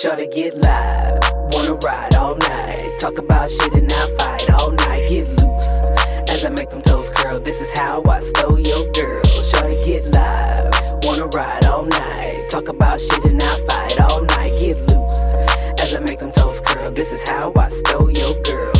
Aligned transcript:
Shorty 0.00 0.28
get 0.28 0.56
live, 0.58 1.18
wanna 1.50 1.74
ride 1.74 2.14
all 2.14 2.36
night. 2.36 2.88
Talk 3.00 3.18
about 3.18 3.50
shit 3.50 3.74
and 3.74 3.92
I 3.92 4.16
fight 4.16 4.48
all 4.50 4.70
night. 4.70 5.08
Get 5.08 5.26
loose 5.26 5.82
as 6.28 6.44
I 6.44 6.50
make 6.50 6.70
them 6.70 6.82
toes 6.82 7.10
curl. 7.10 7.40
This 7.40 7.60
is 7.60 7.76
how 7.76 8.04
I 8.04 8.20
stole 8.20 8.60
your 8.60 8.88
girl. 8.92 9.24
Shorty 9.24 9.82
get 9.82 10.04
live, 10.12 10.72
wanna 11.02 11.26
ride 11.34 11.64
all 11.64 11.84
night. 11.84 12.46
Talk 12.48 12.68
about 12.68 13.00
shit 13.00 13.24
and 13.24 13.42
I 13.42 13.66
fight 13.66 14.00
all 14.00 14.22
night. 14.22 14.56
Get 14.56 14.76
loose 14.76 15.34
as 15.80 15.92
I 15.92 15.98
make 15.98 16.20
them 16.20 16.30
toes 16.30 16.60
curl. 16.60 16.92
This 16.92 17.10
is 17.10 17.28
how 17.28 17.52
I 17.56 17.68
stole 17.68 18.08
your 18.08 18.40
girl. 18.42 18.72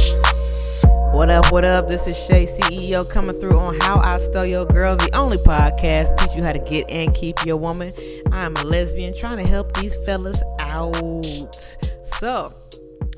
What 1.19 1.31
up, 1.31 1.51
what 1.51 1.65
up? 1.65 1.89
This 1.89 2.07
is 2.07 2.17
Shay, 2.17 2.47
CEO, 2.47 3.03
coming 3.13 3.35
through 3.41 3.59
on 3.59 3.81
How 3.81 3.99
I 3.99 4.19
Stole 4.19 4.47
Your 4.47 4.65
Girl, 4.65 4.95
the 4.95 5.13
only 5.17 5.37
podcast 5.39 6.17
teach 6.17 6.37
you 6.37 6.45
how 6.45 6.53
to 6.53 6.61
get 6.61 6.89
and 6.89 7.13
keep 7.13 7.45
your 7.45 7.57
woman. 7.57 7.91
I'm 8.31 8.55
a 8.55 8.63
lesbian 8.63 9.13
trying 9.15 9.39
to 9.39 9.45
help 9.45 9.77
these 9.79 9.97
fellas 10.07 10.41
out. 10.69 11.77
So, 12.21 12.51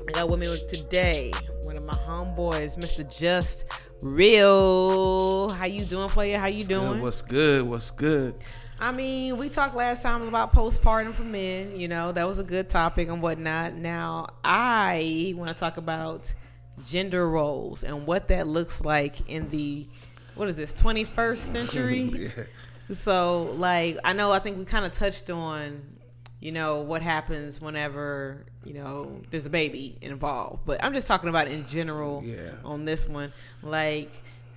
I 0.07 0.11
got 0.13 0.29
with 0.29 0.39
me 0.39 0.47
today 0.67 1.31
one 1.63 1.75
of 1.75 1.83
my 1.83 1.93
homeboys, 1.93 2.77
Mr. 2.77 3.07
Just 3.17 3.65
Real. 4.01 5.49
How 5.49 5.65
you 5.65 5.85
doing, 5.85 6.09
player? 6.09 6.37
How 6.37 6.47
you 6.47 6.63
doing? 6.63 6.93
Good, 6.93 7.01
what's 7.01 7.21
good? 7.21 7.63
What's 7.63 7.91
good? 7.91 8.35
I 8.79 8.91
mean, 8.91 9.37
we 9.37 9.49
talked 9.49 9.75
last 9.75 10.01
time 10.01 10.27
about 10.27 10.53
postpartum 10.53 11.13
for 11.13 11.23
men. 11.23 11.79
You 11.79 11.87
know, 11.87 12.11
that 12.13 12.27
was 12.27 12.39
a 12.39 12.43
good 12.43 12.67
topic 12.69 13.09
and 13.09 13.21
whatnot. 13.21 13.73
Now, 13.75 14.29
I 14.43 15.33
want 15.37 15.51
to 15.51 15.59
talk 15.59 15.77
about 15.77 16.33
gender 16.87 17.29
roles 17.29 17.83
and 17.83 18.07
what 18.07 18.29
that 18.29 18.47
looks 18.47 18.81
like 18.81 19.29
in 19.29 19.47
the 19.49 19.85
what 20.33 20.47
is 20.47 20.57
this 20.57 20.73
21st 20.73 21.37
century 21.37 21.99
Yeah. 22.37 22.43
so 22.93 23.53
like 23.57 23.97
i 24.03 24.13
know 24.13 24.31
i 24.31 24.39
think 24.39 24.57
we 24.57 24.65
kind 24.65 24.85
of 24.85 24.91
touched 24.91 25.29
on 25.29 25.79
you 26.41 26.51
know 26.51 26.81
what 26.81 27.01
happens 27.01 27.61
whenever 27.61 28.45
you 28.65 28.73
know 28.73 29.21
there's 29.31 29.45
a 29.45 29.49
baby 29.49 29.97
involved. 30.01 30.65
But 30.65 30.83
i'm 30.83 30.93
just 30.93 31.07
talking 31.07 31.29
about 31.29 31.47
in 31.47 31.65
general 31.67 32.21
Yeah. 32.25 32.51
on 32.65 32.83
this 32.83 33.07
one. 33.07 33.31
Like 33.63 34.11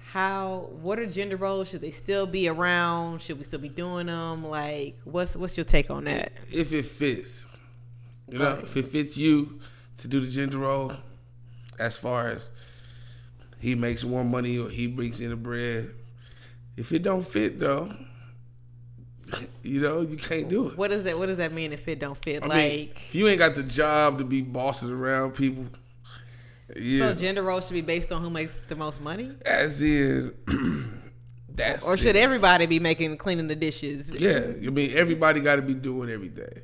how 0.06 0.68
what 0.80 0.98
are 0.98 1.06
gender 1.06 1.36
roles 1.36 1.68
should 1.68 1.80
they 1.80 1.90
still 1.90 2.26
be 2.26 2.48
around? 2.48 3.20
Should 3.20 3.38
we 3.38 3.44
still 3.44 3.58
be 3.60 3.68
doing 3.68 4.06
them? 4.06 4.44
Like 4.46 4.98
what's 5.04 5.36
what's 5.36 5.56
your 5.56 5.64
take 5.64 5.90
on 5.90 6.04
that? 6.04 6.32
If 6.50 6.72
it 6.72 6.86
fits, 6.86 7.46
you 8.30 8.38
know, 8.38 8.60
if 8.62 8.76
it 8.76 8.86
fits 8.86 9.16
you 9.16 9.60
to 9.98 10.08
do 10.08 10.20
the 10.20 10.30
gender 10.30 10.58
role, 10.58 10.92
as 11.78 11.98
far 11.98 12.28
as 12.28 12.50
he 13.58 13.74
makes 13.74 14.04
more 14.04 14.24
money 14.24 14.58
or 14.58 14.68
he 14.70 14.86
brings 14.86 15.20
in 15.20 15.30
the 15.30 15.36
bread. 15.36 15.90
If 16.76 16.92
it 16.92 17.02
don't 17.02 17.22
fit 17.26 17.58
though, 17.60 17.92
you 19.62 19.80
know, 19.80 20.00
you 20.02 20.16
can't 20.16 20.48
do 20.48 20.68
it. 20.68 20.76
what 20.78 20.88
does 20.90 21.04
that 21.04 21.18
what 21.18 21.26
does 21.26 21.38
that 21.38 21.52
mean 21.52 21.72
if 21.72 21.86
it 21.88 21.98
don't 21.98 22.16
fit 22.22 22.42
I 22.42 22.46
like 22.46 22.56
mean, 22.72 22.90
if 22.94 23.14
you 23.14 23.28
ain't 23.28 23.38
got 23.38 23.54
the 23.54 23.62
job 23.62 24.18
to 24.18 24.24
be 24.24 24.42
bossing 24.42 24.90
around 24.90 25.32
people, 25.32 25.66
yeah, 26.76 27.10
so 27.10 27.14
gender 27.14 27.42
roles 27.42 27.66
should 27.66 27.74
be 27.74 27.80
based 27.82 28.10
on 28.12 28.22
who 28.22 28.30
makes 28.30 28.60
the 28.68 28.76
most 28.76 29.00
money 29.00 29.32
as 29.46 29.80
in 29.82 30.34
that's 31.54 31.86
Or 31.86 31.96
should 31.96 32.16
it. 32.16 32.22
everybody 32.22 32.66
be 32.66 32.80
making 32.80 33.16
cleaning 33.16 33.46
the 33.48 33.54
dishes? 33.56 34.10
Yeah, 34.10 34.38
I 34.56 34.70
mean, 34.70 34.96
everybody 34.96 35.40
got 35.40 35.56
to 35.56 35.62
be 35.62 35.74
doing 35.74 36.10
everything. 36.10 36.62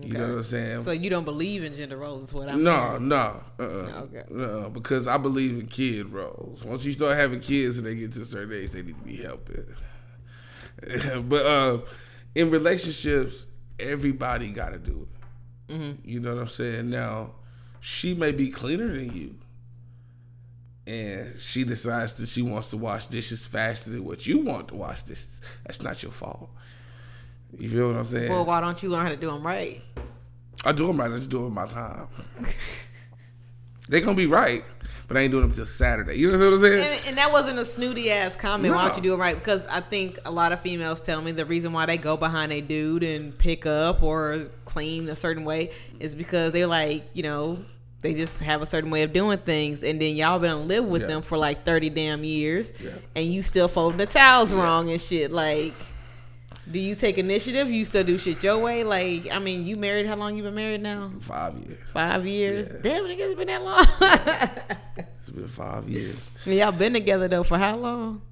You 0.00 0.14
know 0.14 0.28
what 0.28 0.36
I'm 0.36 0.42
saying? 0.42 0.80
So 0.82 0.90
you 0.90 1.10
don't 1.10 1.24
believe 1.24 1.62
in 1.62 1.76
gender 1.76 1.98
roles? 1.98 2.24
Is 2.24 2.32
what 2.34 2.48
I'm. 2.48 2.62
No, 2.62 2.88
hearing. 2.92 3.08
no, 3.08 3.42
uh, 3.60 3.62
uh 3.62 3.66
Okay. 4.04 4.22
no, 4.30 4.70
because 4.70 5.06
I 5.06 5.18
believe 5.18 5.52
in 5.60 5.66
kid 5.66 6.08
roles. 6.08 6.64
Once 6.64 6.86
you 6.86 6.92
start 6.92 7.14
having 7.16 7.40
kids 7.40 7.76
and 7.76 7.86
they 7.86 7.94
get 7.94 8.12
to 8.12 8.22
a 8.22 8.24
certain 8.24 8.54
age, 8.54 8.70
they 8.70 8.80
need 8.82 8.96
to 8.96 9.04
be 9.04 9.16
helping. 9.16 9.66
but 11.22 11.46
uh, 11.46 11.78
in 12.34 12.50
relationships, 12.50 13.46
everybody 13.78 14.50
got 14.50 14.72
to 14.72 14.78
do 14.78 15.06
it. 15.68 15.72
Mm-hmm. 15.72 16.08
You 16.08 16.20
know 16.20 16.34
what 16.34 16.42
I'm 16.42 16.48
saying? 16.48 16.90
Now, 16.90 17.32
she 17.80 18.14
may 18.14 18.32
be 18.32 18.48
cleaner 18.48 18.88
than 18.88 19.14
you, 19.14 19.34
and 20.86 21.40
she 21.40 21.64
decides 21.64 22.14
that 22.14 22.28
she 22.28 22.42
wants 22.42 22.70
to 22.70 22.76
wash 22.76 23.06
dishes 23.06 23.46
faster 23.46 23.90
than 23.90 24.04
what 24.04 24.26
you 24.26 24.38
want 24.38 24.68
to 24.68 24.76
wash 24.76 25.02
dishes. 25.02 25.40
That's 25.64 25.82
not 25.82 26.02
your 26.02 26.12
fault. 26.12 26.50
You 27.58 27.68
feel 27.68 27.88
what 27.88 27.96
I'm 27.96 28.04
saying? 28.04 28.30
Well, 28.30 28.44
why 28.44 28.60
don't 28.60 28.82
you 28.82 28.88
learn 28.88 29.04
how 29.04 29.10
to 29.10 29.16
do 29.16 29.30
them 29.30 29.46
right? 29.46 29.82
I 30.64 30.72
do 30.72 30.86
them 30.86 30.98
right. 30.98 31.10
I 31.10 31.16
just 31.16 31.30
do 31.30 31.46
it 31.46 31.50
my 31.50 31.66
time. 31.66 32.08
they 33.92 34.00
gonna 34.00 34.16
be 34.16 34.26
right, 34.26 34.64
but 35.06 35.16
I 35.16 35.20
ain't 35.20 35.30
doing 35.30 35.42
them 35.42 35.52
till 35.52 35.66
Saturday. 35.66 36.16
You 36.16 36.32
know 36.32 36.38
what 36.38 36.54
I'm 36.54 36.60
saying? 36.60 36.80
And, 36.98 37.08
and 37.08 37.18
that 37.18 37.30
wasn't 37.30 37.58
a 37.58 37.64
snooty 37.64 38.10
ass 38.10 38.34
comment. 38.34 38.74
Why 38.74 38.86
don't 38.88 38.96
you 38.96 39.02
do 39.02 39.12
it 39.14 39.18
right? 39.18 39.36
Because 39.36 39.66
I 39.66 39.80
think 39.80 40.18
a 40.24 40.30
lot 40.30 40.50
of 40.52 40.60
females 40.60 41.00
tell 41.00 41.22
me 41.22 41.32
the 41.32 41.44
reason 41.46 41.72
why 41.72 41.86
they 41.86 41.98
go 41.98 42.16
behind 42.16 42.52
a 42.52 42.60
dude 42.60 43.02
and 43.04 43.36
pick 43.38 43.66
up 43.66 44.02
or 44.02 44.46
clean 44.64 45.08
a 45.08 45.14
certain 45.16 45.44
way 45.44 45.70
is 46.00 46.14
because 46.14 46.52
they're 46.52 46.66
like, 46.66 47.04
you 47.12 47.22
know, 47.22 47.58
they 48.00 48.14
just 48.14 48.40
have 48.40 48.62
a 48.62 48.66
certain 48.66 48.90
way 48.90 49.02
of 49.04 49.12
doing 49.12 49.38
things, 49.38 49.84
and 49.84 50.02
then 50.02 50.16
y'all 50.16 50.40
been 50.40 50.66
live 50.66 50.84
with 50.84 51.02
Yeah. 51.02 51.08
them 51.08 51.22
for 51.22 51.38
like 51.38 51.64
thirty 51.64 51.88
damn 51.88 52.24
years, 52.24 52.72
Yeah. 52.82 52.90
and 53.14 53.26
you 53.26 53.42
still 53.42 53.68
folding 53.68 53.98
the 53.98 54.06
towels 54.06 54.52
wrong 54.52 54.90
and 54.90 55.00
shit. 55.00 55.30
Like, 55.30 55.72
do 56.70 56.78
you 56.78 56.94
take 56.94 57.18
initiative? 57.18 57.70
You 57.70 57.84
still 57.84 58.04
do 58.04 58.16
shit 58.18 58.42
your 58.42 58.58
way? 58.58 58.84
Like, 58.84 59.28
I 59.30 59.38
mean, 59.38 59.66
you 59.66 59.76
married? 59.76 60.06
How 60.06 60.14
long 60.16 60.36
you 60.36 60.42
been 60.42 60.54
married 60.54 60.80
now? 60.82 61.12
Five 61.20 61.56
years. 61.58 61.90
Five 61.90 62.26
years. 62.26 62.68
Yeah. 62.68 62.78
Damn, 62.82 63.04
nigga, 63.04 63.18
it's 63.20 63.34
been 63.34 63.48
that 63.48 63.62
long. 63.62 63.86
It's 65.24 65.30
been 65.30 65.46
five 65.48 65.88
years. 65.88 66.16
y'all 66.44 66.72
been 66.72 66.92
together 66.94 67.28
though 67.28 67.44
for 67.44 67.56
how 67.56 67.76
long? 67.76 68.22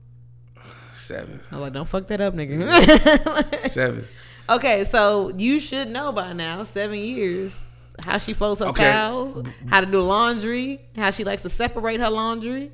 Seven. 0.92 1.40
I'm 1.52 1.60
like, 1.60 1.72
don't 1.72 1.88
fuck 1.88 2.08
that 2.08 2.20
up, 2.20 2.34
nigga. 2.34 3.68
Seven. 3.68 4.04
okay, 4.48 4.84
so 4.84 5.32
you 5.36 5.60
should 5.60 5.88
know 5.88 6.10
by 6.12 6.32
now, 6.32 6.64
seven 6.64 6.98
years, 6.98 7.64
how 8.04 8.18
she 8.18 8.32
folds 8.32 8.58
her 8.60 8.66
Okay. 8.66 8.82
towels, 8.90 9.46
how 9.68 9.80
to 9.80 9.86
do 9.86 10.00
laundry, 10.02 10.80
how 10.96 11.10
she 11.10 11.22
likes 11.24 11.42
to 11.42 11.48
separate 11.48 12.00
her 12.00 12.10
laundry. 12.10 12.72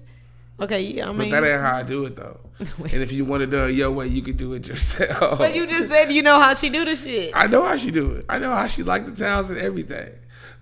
Okay, 0.60 0.80
yeah, 0.80 1.04
I 1.04 1.06
But 1.08 1.16
mean, 1.18 1.30
that 1.30 1.44
ain't 1.44 1.60
how 1.60 1.76
I 1.76 1.82
do 1.82 2.04
it 2.06 2.16
though. 2.16 2.40
and 2.78 3.02
if 3.02 3.12
you 3.12 3.24
want 3.24 3.40
to 3.42 3.46
do 3.46 3.64
it 3.66 3.74
your 3.74 3.90
way, 3.90 4.06
you 4.06 4.22
can 4.22 4.36
do 4.36 4.54
it 4.54 4.66
yourself. 4.66 5.38
but 5.38 5.54
you 5.54 5.66
just 5.66 5.88
said 5.88 6.10
you 6.12 6.22
know 6.22 6.40
how 6.40 6.54
she 6.54 6.70
do 6.70 6.84
the 6.84 6.96
shit. 6.96 7.32
I 7.34 7.46
know 7.46 7.64
how 7.64 7.76
she 7.76 7.90
do 7.90 8.12
it. 8.12 8.26
I 8.28 8.38
know 8.38 8.54
how 8.54 8.66
she 8.66 8.82
like 8.82 9.04
the 9.04 9.12
towels 9.12 9.50
and 9.50 9.58
everything. 9.58 10.12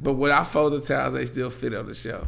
But 0.00 0.14
when 0.14 0.32
I 0.32 0.42
fold 0.44 0.72
the 0.72 0.80
towels, 0.80 1.14
they 1.14 1.24
still 1.26 1.50
fit 1.50 1.74
on 1.74 1.86
the 1.86 1.94
shelf. 1.94 2.26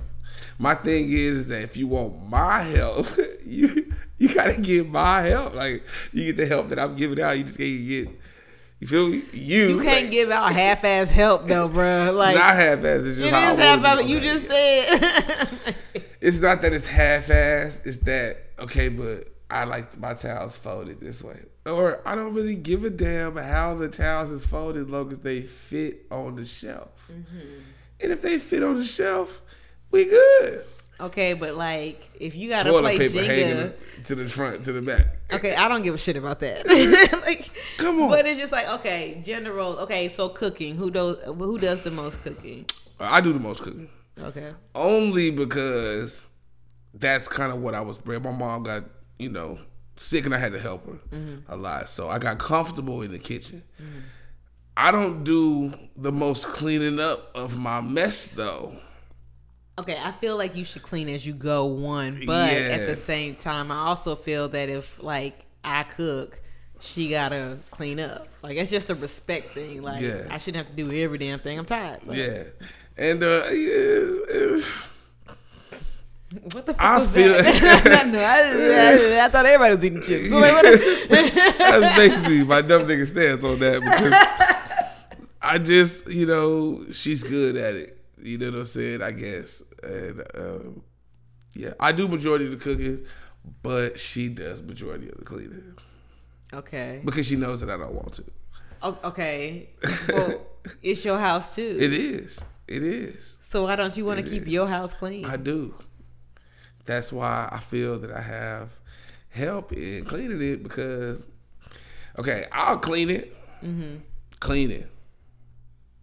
My 0.59 0.75
thing 0.75 1.11
is, 1.11 1.39
is 1.39 1.47
that 1.49 1.63
if 1.63 1.77
you 1.77 1.87
want 1.89 2.29
my 2.29 2.63
help, 2.63 3.07
you 3.45 3.93
you 4.19 4.33
gotta 4.33 4.55
get 4.61 4.89
my 4.89 5.23
help. 5.23 5.55
Like 5.55 5.83
you 6.13 6.25
get 6.27 6.37
the 6.37 6.47
help 6.47 6.69
that 6.69 6.79
I'm 6.79 6.95
giving 6.95 7.21
out. 7.21 7.37
You 7.37 7.45
just 7.45 7.59
can't 7.59 7.87
get. 7.89 8.09
You 8.79 8.87
feel 8.87 9.09
me? 9.09 9.23
You 9.33 9.69
You 9.69 9.83
can't 9.83 10.05
like, 10.05 10.11
give 10.11 10.31
out 10.31 10.53
half-ass 10.53 11.11
help 11.11 11.47
though, 11.47 11.67
bro. 11.69 12.13
Like 12.15 12.37
not 12.37 12.55
half-ass. 12.55 13.05
It's 13.05 13.19
just 13.19 13.21
it 13.21 13.27
is 13.27 13.33
want 13.33 13.59
half-ass. 13.59 14.07
You 14.07 14.19
it. 14.19 14.23
just 14.23 14.49
said. 14.49 15.75
It's 16.21 16.39
not 16.39 16.63
that 16.63 16.73
it's 16.73 16.87
half-assed. 16.87 17.87
It's 17.87 17.99
that 17.99 18.39
okay, 18.59 18.89
but 18.89 19.29
I 19.51 19.65
like 19.65 19.97
my 19.99 20.15
towels 20.15 20.59
folded 20.59 21.01
this 21.01 21.23
way, 21.23 21.41
or 21.65 22.01
I 22.05 22.15
don't 22.15 22.35
really 22.35 22.57
give 22.57 22.85
a 22.85 22.91
damn 22.91 23.37
how 23.37 23.75
the 23.75 23.89
towels 23.89 24.31
is 24.31 24.45
folded, 24.45 24.91
long 24.91 25.13
as 25.13 25.21
they 25.21 25.43
fit 25.43 26.07
on 26.11 26.35
the 26.37 26.45
shelf. 26.45 26.89
Mm-hmm. 27.11 27.61
And 28.01 28.13
if 28.13 28.23
they 28.23 28.39
fit 28.39 28.63
on 28.63 28.77
the 28.77 28.85
shelf, 28.85 29.41
we 29.91 30.07
good. 30.07 30.65
okay, 31.01 31.33
but 31.35 31.55
like 31.55 32.11
if 32.19 32.35
you 32.35 32.49
gotta 32.49 32.71
Toilet 32.71 32.97
play 32.97 33.09
paper 33.09 33.25
hanging 33.25 33.73
to 34.05 34.15
the 34.17 34.29
front, 34.29 34.65
to 34.65 34.73
the 34.73 34.83
back. 34.83 35.07
Okay, 35.33 35.55
I 35.55 35.69
don't 35.69 35.83
give 35.83 35.95
a 35.95 35.99
shit 35.99 36.17
about 36.17 36.41
that. 36.41 36.67
like, 37.25 37.51
Come 37.79 38.03
on. 38.03 38.11
But 38.11 38.27
it's 38.27 38.41
just 38.41 38.53
like 38.53 38.69
okay, 38.81 39.23
gender 39.25 39.53
roles. 39.53 39.79
Okay, 39.81 40.09
so 40.09 40.29
cooking. 40.29 40.77
Who 40.77 40.91
does 40.91 41.23
who 41.25 41.59
does 41.59 41.81
the 41.81 41.91
most 41.93 42.21
cooking? 42.23 42.67
I 42.99 43.21
do 43.21 43.33
the 43.33 43.39
most 43.41 43.63
cooking 43.63 43.89
Okay. 44.19 44.53
only 44.75 45.31
because 45.31 46.29
that's 46.95 47.29
kind 47.29 47.53
of 47.53 47.61
what 47.61 47.75
I 47.75 47.83
was 47.83 47.99
bred. 47.99 48.25
My 48.25 48.31
mom 48.33 48.63
got 48.63 48.85
you 49.19 49.29
know 49.29 49.59
sick, 49.97 50.25
and 50.27 50.35
I 50.35 50.39
had 50.39 50.53
to 50.53 50.59
help 50.61 50.85
her 50.87 50.99
Mm-hmm. 51.17 51.51
a 51.53 51.57
lot, 51.57 51.89
so 51.89 52.09
I 52.09 52.19
got 52.19 52.39
comfortable 52.39 53.03
in 53.03 53.13
the 53.13 53.19
kitchen. 53.19 53.63
I 54.77 54.91
don't 54.91 55.25
do 55.25 55.73
the 55.97 56.13
most 56.13 56.47
cleaning 56.49 57.01
up 57.01 57.31
of 57.35 57.57
my 57.57 57.81
mess 57.81 58.27
though. 58.29 58.75
Okay, 59.79 59.99
I 60.03 60.13
feel 60.13 60.37
like 60.37 60.55
you 60.57 60.65
should 60.65 60.83
clean 60.83 61.09
as 61.09 61.27
you 61.27 61.33
go, 61.35 61.65
one, 61.67 62.23
but 62.27 62.51
at 62.51 62.87
the 62.87 62.97
same 62.97 63.35
time, 63.37 63.71
I 63.71 63.87
also 63.87 64.15
feel 64.17 64.49
that 64.51 64.69
if 64.69 65.03
like 65.03 65.45
I 65.65 65.83
cook, 65.85 66.39
she 66.81 67.09
gotta 67.09 67.59
clean 67.71 67.99
up. 68.01 68.29
Like 68.43 68.57
it's 68.59 68.71
just 68.71 68.91
a 68.91 68.95
respect 68.95 69.55
thing. 69.55 69.83
Like 69.83 70.03
Yeah. 70.03 70.29
I 70.31 70.39
shouldn't 70.39 70.67
have 70.67 70.77
to 70.77 70.83
do 70.83 70.93
every 71.03 71.19
damn 71.19 71.39
thing. 71.41 71.59
I'm 71.59 71.65
tired. 71.65 72.07
Like, 72.07 72.19
Yeah, 72.19 72.43
and 72.99 73.23
uh, 73.23 73.45
yes, 73.51 74.65
What 76.33 76.67
the 76.67 76.75
fuck 76.75 76.81
I 76.81 76.99
was 76.99 77.09
feel- 77.11 77.33
that? 77.35 78.07
no, 78.09 78.19
I, 78.19 79.21
I, 79.23 79.27
I 79.27 79.29
thought 79.29 79.47
everybody 79.47 79.77
was 79.77 79.85
eating 79.85 80.03
chips. 80.03 80.29
So 80.29 80.39
like, 80.39 80.53
what 80.53 80.65
That's 81.59 81.97
basically 81.97 82.43
my 82.43 82.63
dumb 82.63 82.83
nigga 82.83 83.07
stance 83.07 83.45
on 83.45 83.59
that 83.61 83.81
because 83.81 84.97
I 85.41 85.59
just, 85.59 86.09
you 86.09 86.27
know, 86.27 86.85
she's 86.93 87.23
good 87.23 87.57
at 87.57 87.75
it. 87.75 87.99
You 88.19 88.39
know 88.39 88.51
what 88.51 88.59
I'm 88.59 88.65
saying? 88.65 89.03
I 89.03 89.13
guess. 89.13 89.63
And 89.85 90.25
um, 90.35 90.83
yeah, 91.55 91.75
I 91.79 91.93
do 91.93 92.09
majority 92.09 92.47
of 92.47 92.51
the 92.51 92.57
cooking, 92.57 93.07
but 93.63 94.01
she 94.01 94.29
does 94.29 94.61
majority 94.63 95.09
of 95.09 95.19
the 95.19 95.25
cleaning 95.25 95.77
okay. 96.53 97.01
because 97.05 97.27
she 97.27 97.37
knows 97.37 97.61
that 97.61 97.71
I 97.71 97.77
don't 97.77 97.95
want 97.95 98.15
to. 98.15 98.25
O- 98.83 98.99
Okay, 99.05 99.71
well, 100.09 100.41
it's 100.83 101.05
your 101.05 101.19
house 101.19 101.55
too. 101.55 101.77
It 101.81 101.93
is. 101.93 102.41
It 102.67 102.83
is. 102.83 103.39
so 103.43 103.63
why 103.63 103.77
don't 103.77 103.97
you 103.97 104.05
want 104.05 104.19
to 104.21 104.29
keep 104.29 104.43
is. 104.43 104.49
your 104.49 104.67
house 104.67 104.93
clean? 104.93 105.25
I 105.25 105.37
do. 105.37 105.73
That's 106.87 107.13
why 107.13 107.49
I 107.51 107.59
feel 107.61 107.99
that 107.99 108.11
I 108.11 108.21
have 108.23 108.71
help 109.31 109.73
in 109.73 110.05
cleaning 110.05 110.41
it 110.41 110.63
because, 110.63 111.27
okay, 112.19 112.47
I'll 112.53 112.79
clean 112.79 113.11
it, 113.11 113.33
Mm-hmm. 113.65 113.97
clean 114.41 114.71
it, 114.71 114.91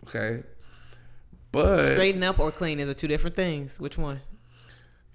okay, 0.07 0.44
but 1.51 1.94
Straighten 1.94 2.24
up 2.24 2.39
or 2.39 2.51
clean 2.51 2.80
is 2.80 2.89
are 2.89 2.94
two 2.94 3.07
different 3.07 3.35
things. 3.35 3.80
Which 3.80 3.97
one? 3.97 4.21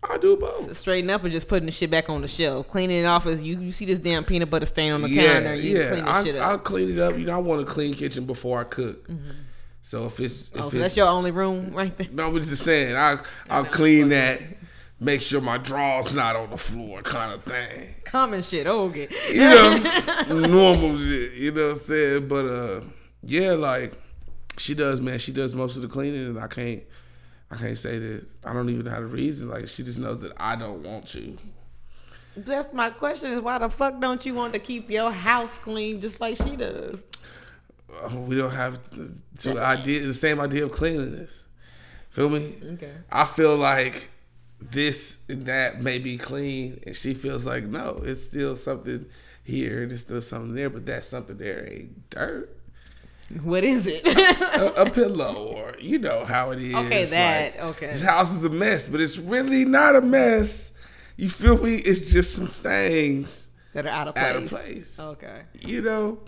I 0.09 0.17
do 0.19 0.37
both. 0.37 0.76
Straighten 0.76 1.11
up 1.11 1.25
or 1.25 1.29
just 1.29 1.49
putting 1.49 1.67
the 1.67 1.73
shit 1.73 1.91
back 1.91 2.09
on 2.09 2.23
the 2.23 2.29
shelf. 2.29 2.69
Cleaning 2.69 2.99
it 2.99 3.05
off 3.05 3.26
is 3.26 3.43
you. 3.43 3.59
You 3.61 3.73
see 3.73 3.85
this 3.85 3.99
damn 3.99 4.25
peanut 4.25 4.49
butter 4.49 4.65
stain 4.67 4.93
on 4.93 5.03
the 5.03 5.12
counter. 5.12 5.55
You 5.56 5.76
clean 5.88 6.05
the 6.05 6.09
I, 6.11 6.23
shit 6.25 6.37
I'll 6.37 6.59
clean 6.59 6.93
it 6.93 6.99
up. 7.00 7.19
You 7.19 7.25
know, 7.25 7.35
I 7.35 7.38
want 7.38 7.62
a 7.62 7.65
clean 7.65 7.93
kitchen 7.94 8.25
before 8.25 8.61
I 8.61 8.65
cook. 8.65 9.09
So 9.82 10.05
if 10.06 10.20
it's 10.20 10.50
if 10.50 10.61
Oh, 10.61 10.65
it's 10.67 10.73
so 10.75 10.79
that's 10.79 10.97
your 10.97 11.09
only 11.09 11.32
room 11.32 11.73
right 11.75 11.97
there. 11.99 12.06
no, 12.12 12.29
I'm 12.29 12.37
just 12.37 12.62
saying 12.62 12.94
I 12.94 13.19
I'll 13.50 13.65
clean 13.65 14.11
that, 14.11 14.41
make 15.00 15.23
sure 15.23 15.41
my 15.41 15.59
drawers 15.59 16.12
not 16.15 16.37
on 16.37 16.50
the 16.50 16.56
floor, 16.56 17.03
kind 17.03 17.33
of 17.33 17.45
thing. 17.45 17.95
Common 18.05 18.43
shit. 18.43 18.67
Okay. 18.67 19.09
you 19.31 19.39
know, 19.39 19.79
normal 20.29 20.97
shit. 20.97 21.35
You 21.35 21.53
know 21.53 21.69
what 21.69 21.71
I'm 21.71 21.77
saying? 21.77 22.29
But 22.29 22.47
uh, 22.47 22.81
yeah, 23.23 23.53
like 23.53 23.93
she 24.56 24.75
does, 24.75 25.00
man. 25.00 25.19
She 25.19 25.33
does 25.33 25.55
most 25.55 25.77
of 25.77 25.83
the 25.83 25.89
cleaning, 25.89 26.27
and 26.27 26.39
I 26.39 26.49
can't, 26.49 26.83
I 27.50 27.56
can't 27.56 27.79
say 27.79 27.99
that. 27.99 28.27
I 28.45 28.53
don't 28.53 28.69
even 28.71 28.85
know 28.85 28.91
how 28.91 28.99
to 28.99 29.06
reason. 29.06 29.49
Like 29.49 29.69
she 29.69 29.83
just 29.83 29.99
knows 29.99 30.21
that 30.21 30.33
I 30.37 30.56
don't 30.56 30.83
want 30.83 31.06
to. 31.09 31.37
That's 32.37 32.73
my 32.73 32.91
question. 32.91 33.33
Is 33.33 33.41
why 33.41 33.59
the 33.59 33.69
fuck 33.69 34.01
don't 34.01 34.25
you 34.25 34.35
want 34.35 34.53
to 34.53 34.59
keep 34.61 34.91
your 34.91 35.11
house 35.11 35.59
clean 35.59 36.01
just 36.01 36.21
like 36.21 36.37
she 36.37 36.56
does? 36.56 37.05
Uh, 37.91 38.21
we 38.21 38.37
don't 38.37 38.53
have 38.53 38.79
the, 38.91 39.12
the 39.43 39.61
idea, 39.61 40.01
the 40.06 40.12
same 40.12 40.39
idea 40.39 40.65
of 40.65 40.71
cleanliness. 40.71 41.47
Feel 42.11 42.29
me? 42.31 42.55
Okay. 42.75 42.93
I 43.11 43.25
feel 43.25 43.56
like 43.56 44.11
this 44.60 45.19
and 45.28 45.46
that 45.46 45.81
may 45.82 45.99
be 45.99 46.19
clean, 46.19 46.81
and 46.87 46.96
she 46.96 47.14
feels 47.14 47.46
like 47.46 47.64
no, 47.64 48.02
it's 48.05 48.25
still 48.25 48.56
something 48.56 49.06
here, 49.44 49.82
and 49.82 49.93
it's 49.93 50.02
still 50.02 50.22
something 50.22 50.55
there, 50.55 50.70
but 50.70 50.87
that 50.87 51.05
something 51.05 51.37
there 51.37 51.69
ain't 51.70 52.10
dirt. 52.10 52.55
What 53.43 53.62
is 53.62 53.87
it? 53.87 54.06
a, 54.06 54.82
a 54.82 54.90
pillow 54.90 55.34
or 55.34 55.76
you 55.78 55.99
know 55.99 56.25
how 56.25 56.50
it 56.50 56.60
is. 56.60 56.75
Okay, 56.75 57.05
that, 57.05 57.56
like, 57.56 57.64
okay. 57.76 57.87
This 57.88 58.02
house 58.02 58.31
is 58.31 58.44
a 58.44 58.49
mess, 58.49 58.88
but 58.88 59.00
it's 59.00 59.19
really 59.19 59.64
not 59.64 59.96
a 59.96 60.00
mess. 60.00 60.72
You 61.16 61.28
feel 61.28 61.58
me? 61.62 61.76
It's 61.76 62.10
just 62.12 62.34
some 62.34 62.46
things 62.46 63.49
that 63.75 63.87
are 63.87 63.90
out 63.90 64.08
of 64.08 64.14
place. 64.14 64.25
out 64.25 64.37
of 64.37 64.49
place. 64.49 65.00
Okay. 65.00 65.43
You 65.60 65.82
know? 65.82 66.20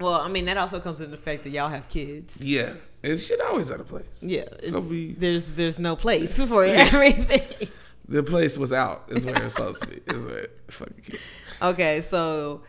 Well, 0.00 0.14
I 0.14 0.28
mean 0.28 0.46
that 0.46 0.56
also 0.56 0.80
comes 0.80 1.00
into 1.00 1.10
the 1.12 1.22
fact 1.22 1.44
that 1.44 1.50
y'all 1.50 1.68
have 1.68 1.88
kids. 1.88 2.38
Yeah. 2.40 2.74
And 3.02 3.18
shit 3.18 3.40
always 3.40 3.70
out 3.70 3.80
of 3.80 3.88
place. 3.88 4.04
Yeah, 4.20 4.44
gonna 4.70 4.82
be- 4.82 5.12
there's 5.12 5.52
there's 5.52 5.78
no 5.78 5.96
place 5.96 6.42
for 6.42 6.64
everything. 6.66 7.68
The 8.08 8.22
place 8.22 8.58
was 8.58 8.72
out 8.72 9.04
is 9.08 9.24
where 9.24 9.42
it's 9.42 9.54
supposed 9.54 9.82
to 9.82 9.88
be. 9.88 10.00
Is 10.06 10.26
where 10.26 10.38
it 10.38 10.60
fucking 10.68 11.02
kid. 11.02 11.20
Okay, 11.62 12.00
so 12.00 12.62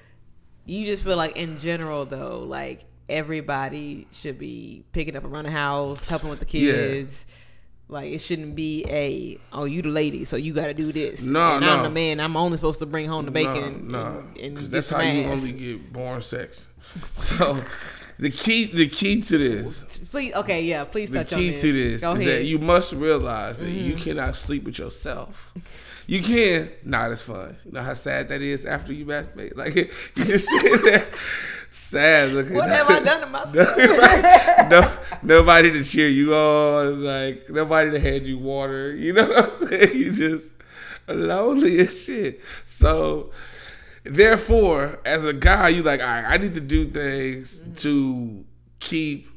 you 0.66 0.86
just 0.86 1.04
feel 1.04 1.18
like 1.18 1.36
in 1.36 1.58
general 1.58 2.06
though, 2.06 2.40
like 2.40 2.86
everybody 3.10 4.08
should 4.12 4.40
be 4.40 4.84
picking 4.94 5.16
up 5.16 5.26
around 5.26 5.46
the 5.46 5.52
house, 5.52 6.08
helping 6.08 6.30
with 6.30 6.40
the 6.40 6.46
kids. 6.46 7.26
Like 7.90 8.14
it 8.14 8.20
shouldn't 8.20 8.56
be 8.56 8.86
a 8.88 9.38
oh 9.52 9.66
you 9.66 9.82
the 9.82 9.90
lady, 9.90 10.24
so 10.24 10.38
you 10.38 10.54
got 10.54 10.68
to 10.68 10.74
do 10.74 10.94
this. 10.94 11.24
No, 11.24 11.56
and 11.58 11.66
I'm 11.66 11.84
the 11.84 11.90
man. 11.90 12.22
I'm 12.22 12.38
only 12.38 12.58
supposed 12.58 12.80
to 12.80 12.86
bring 12.86 13.10
home 13.10 13.26
the 13.26 13.32
bacon. 13.32 13.92
No, 13.92 14.14
no. 14.14 14.20
and, 14.40 14.58
and 14.58 14.58
that's 14.58 14.90
how 14.90 15.02
you 15.02 15.26
only 15.26 15.52
get 15.52 15.92
born 15.92 16.22
sex. 16.22 16.70
So 17.18 17.62
the 18.20 18.30
key 18.30 18.66
the 18.66 18.88
key 18.88 19.22
to 19.22 19.38
this 19.38 20.00
Please, 20.12 20.34
okay, 20.34 20.64
yeah. 20.64 20.84
Please 20.84 21.10
the 21.10 21.20
touch 21.20 21.34
on 21.34 21.40
key 21.40 21.52
this. 21.52 21.62
to 21.62 21.72
this 21.74 22.02
Go 22.02 22.14
is 22.14 22.20
ahead. 22.22 22.28
Mm-hmm. 22.34 22.38
that 22.40 22.46
you 22.46 22.60
must 22.60 22.94
realize 22.94 23.60
that 23.60 23.70
you 23.72 23.96
cannot 23.96 24.36
sleep 24.36 24.64
with 24.66 24.78
yourself. 24.78 25.54
You 26.08 26.22
can, 26.22 26.70
not 26.84 27.12
as 27.12 27.22
fun. 27.22 27.56
You 27.66 27.72
know 27.72 27.84
how 27.84 27.94
sad 27.94 28.28
that 28.30 28.42
is 28.42 28.66
after 28.66 28.92
you 28.92 29.06
masturbate. 29.06 29.56
Like 29.56 29.76
you 30.16 30.26
just 30.26 30.50
sit 30.50 30.84
there, 30.84 31.08
sad. 31.72 32.32
Looking 32.34 32.56
what 32.56 32.68
have 32.70 32.90
I 32.90 33.00
done 33.00 33.22
to 33.22 33.28
myself? 33.28 34.70
no, 34.70 34.98
nobody 35.24 35.72
to 35.72 35.84
cheer 35.84 36.10
you 36.10 36.36
on. 36.36 37.04
Like 37.04 37.50
nobody 37.50 37.92
to 37.92 38.00
hand 38.00 38.26
you 38.28 38.38
water. 38.40 38.94
You 38.94 39.14
know 39.14 39.28
what 39.28 39.62
I'm 39.62 39.70
saying? 39.70 39.96
You 39.96 40.12
just 40.12 40.52
lonely 41.08 41.80
as 41.80 42.04
shit. 42.04 42.42
So 42.66 43.32
therefore, 44.04 45.00
as 45.06 45.26
a 45.26 45.34
guy, 45.34 45.70
you 45.70 45.84
like, 45.84 46.02
all 46.02 46.08
right, 46.08 46.26
I 46.26 46.38
need 46.38 46.54
to 46.56 46.62
do 46.62 46.86
things 46.86 47.60
mm-hmm. 47.60 47.74
to 47.74 48.46
keep 48.80 49.32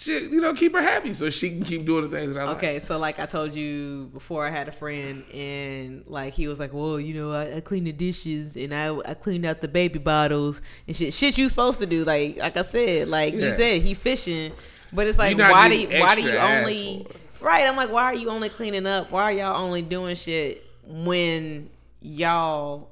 shit, 0.00 0.30
you 0.30 0.40
know, 0.40 0.54
keep 0.54 0.72
her 0.72 0.80
happy 0.80 1.12
so 1.12 1.28
she 1.28 1.50
can 1.50 1.62
keep 1.62 1.84
doing 1.84 2.02
the 2.02 2.08
things 2.08 2.32
that 2.32 2.40
I 2.40 2.44
like. 2.44 2.56
Okay, 2.56 2.78
so 2.78 2.98
like 2.98 3.18
I 3.18 3.26
told 3.26 3.54
you 3.54 4.10
before, 4.12 4.46
I 4.46 4.50
had 4.50 4.68
a 4.68 4.72
friend 4.72 5.24
and 5.32 6.04
like 6.06 6.32
he 6.32 6.48
was 6.48 6.58
like, 6.58 6.72
"Well, 6.72 6.98
you 6.98 7.14
know, 7.14 7.32
I, 7.32 7.56
I 7.56 7.60
cleaned 7.60 7.86
the 7.86 7.92
dishes 7.92 8.56
and 8.56 8.74
I 8.74 8.96
I 8.98 9.14
cleaned 9.14 9.44
out 9.44 9.60
the 9.60 9.68
baby 9.68 9.98
bottles 9.98 10.62
and 10.86 10.96
shit. 10.96 11.14
Shit, 11.14 11.38
you 11.38 11.48
supposed 11.48 11.80
to 11.80 11.86
do. 11.86 12.04
Like 12.04 12.38
like 12.38 12.56
I 12.56 12.62
said, 12.62 13.08
like 13.08 13.34
you 13.34 13.52
said, 13.52 13.82
he 13.82 13.94
fishing, 13.94 14.52
but 14.92 15.06
it's 15.06 15.18
like 15.18 15.36
why 15.36 15.68
do 15.68 15.78
you, 15.78 16.00
why 16.00 16.14
do 16.14 16.22
you 16.22 16.36
only 16.36 17.06
right? 17.40 17.66
I'm 17.66 17.76
like, 17.76 17.90
why 17.90 18.04
are 18.04 18.14
you 18.14 18.30
only 18.30 18.48
cleaning 18.48 18.86
up? 18.86 19.10
Why 19.10 19.24
are 19.24 19.32
y'all 19.32 19.62
only 19.62 19.82
doing 19.82 20.16
shit 20.16 20.64
when 20.86 21.70
y'all 22.00 22.89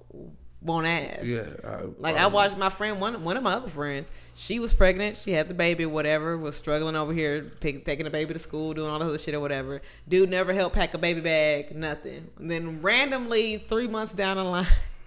won't 0.69 0.87
ask? 0.87 1.25
Yeah. 1.25 1.47
I, 1.65 1.81
Like 1.99 2.17
I 2.17 2.29
watched 2.29 2.57
my 2.57 2.69
friend, 2.69 3.01
one 3.01 3.25
one 3.25 3.37
of 3.37 3.43
my 3.43 3.55
other 3.55 3.69
friends, 3.69 4.09
she 4.37 4.61
was 4.61 4.73
pregnant, 4.73 5.17
she 5.17 5.33
had 5.33 5.49
the 5.49 5.55
baby, 5.55 5.85
whatever, 5.85 6.39
was 6.39 6.55
struggling 6.55 6.95
over 6.95 7.13
here, 7.13 7.51
pick, 7.61 7.85
taking 7.85 8.05
the 8.05 8.11
baby 8.11 8.33
to 8.33 8.39
school, 8.39 8.73
doing 8.75 8.89
all 8.89 9.01
the 9.01 9.07
other 9.07 9.19
shit 9.19 9.35
or 9.35 9.41
whatever. 9.41 9.83
Dude 10.09 10.31
never 10.31 10.53
helped 10.53 10.77
pack 10.77 10.95
a 10.95 10.99
baby 10.99 11.21
bag, 11.21 11.75
nothing. 11.75 12.31
And 12.39 12.49
then 12.49 12.81
randomly, 12.81 13.59
three 13.69 13.89
months 13.89 14.13
down 14.13 14.37
the 14.37 14.45
line, 14.45 14.67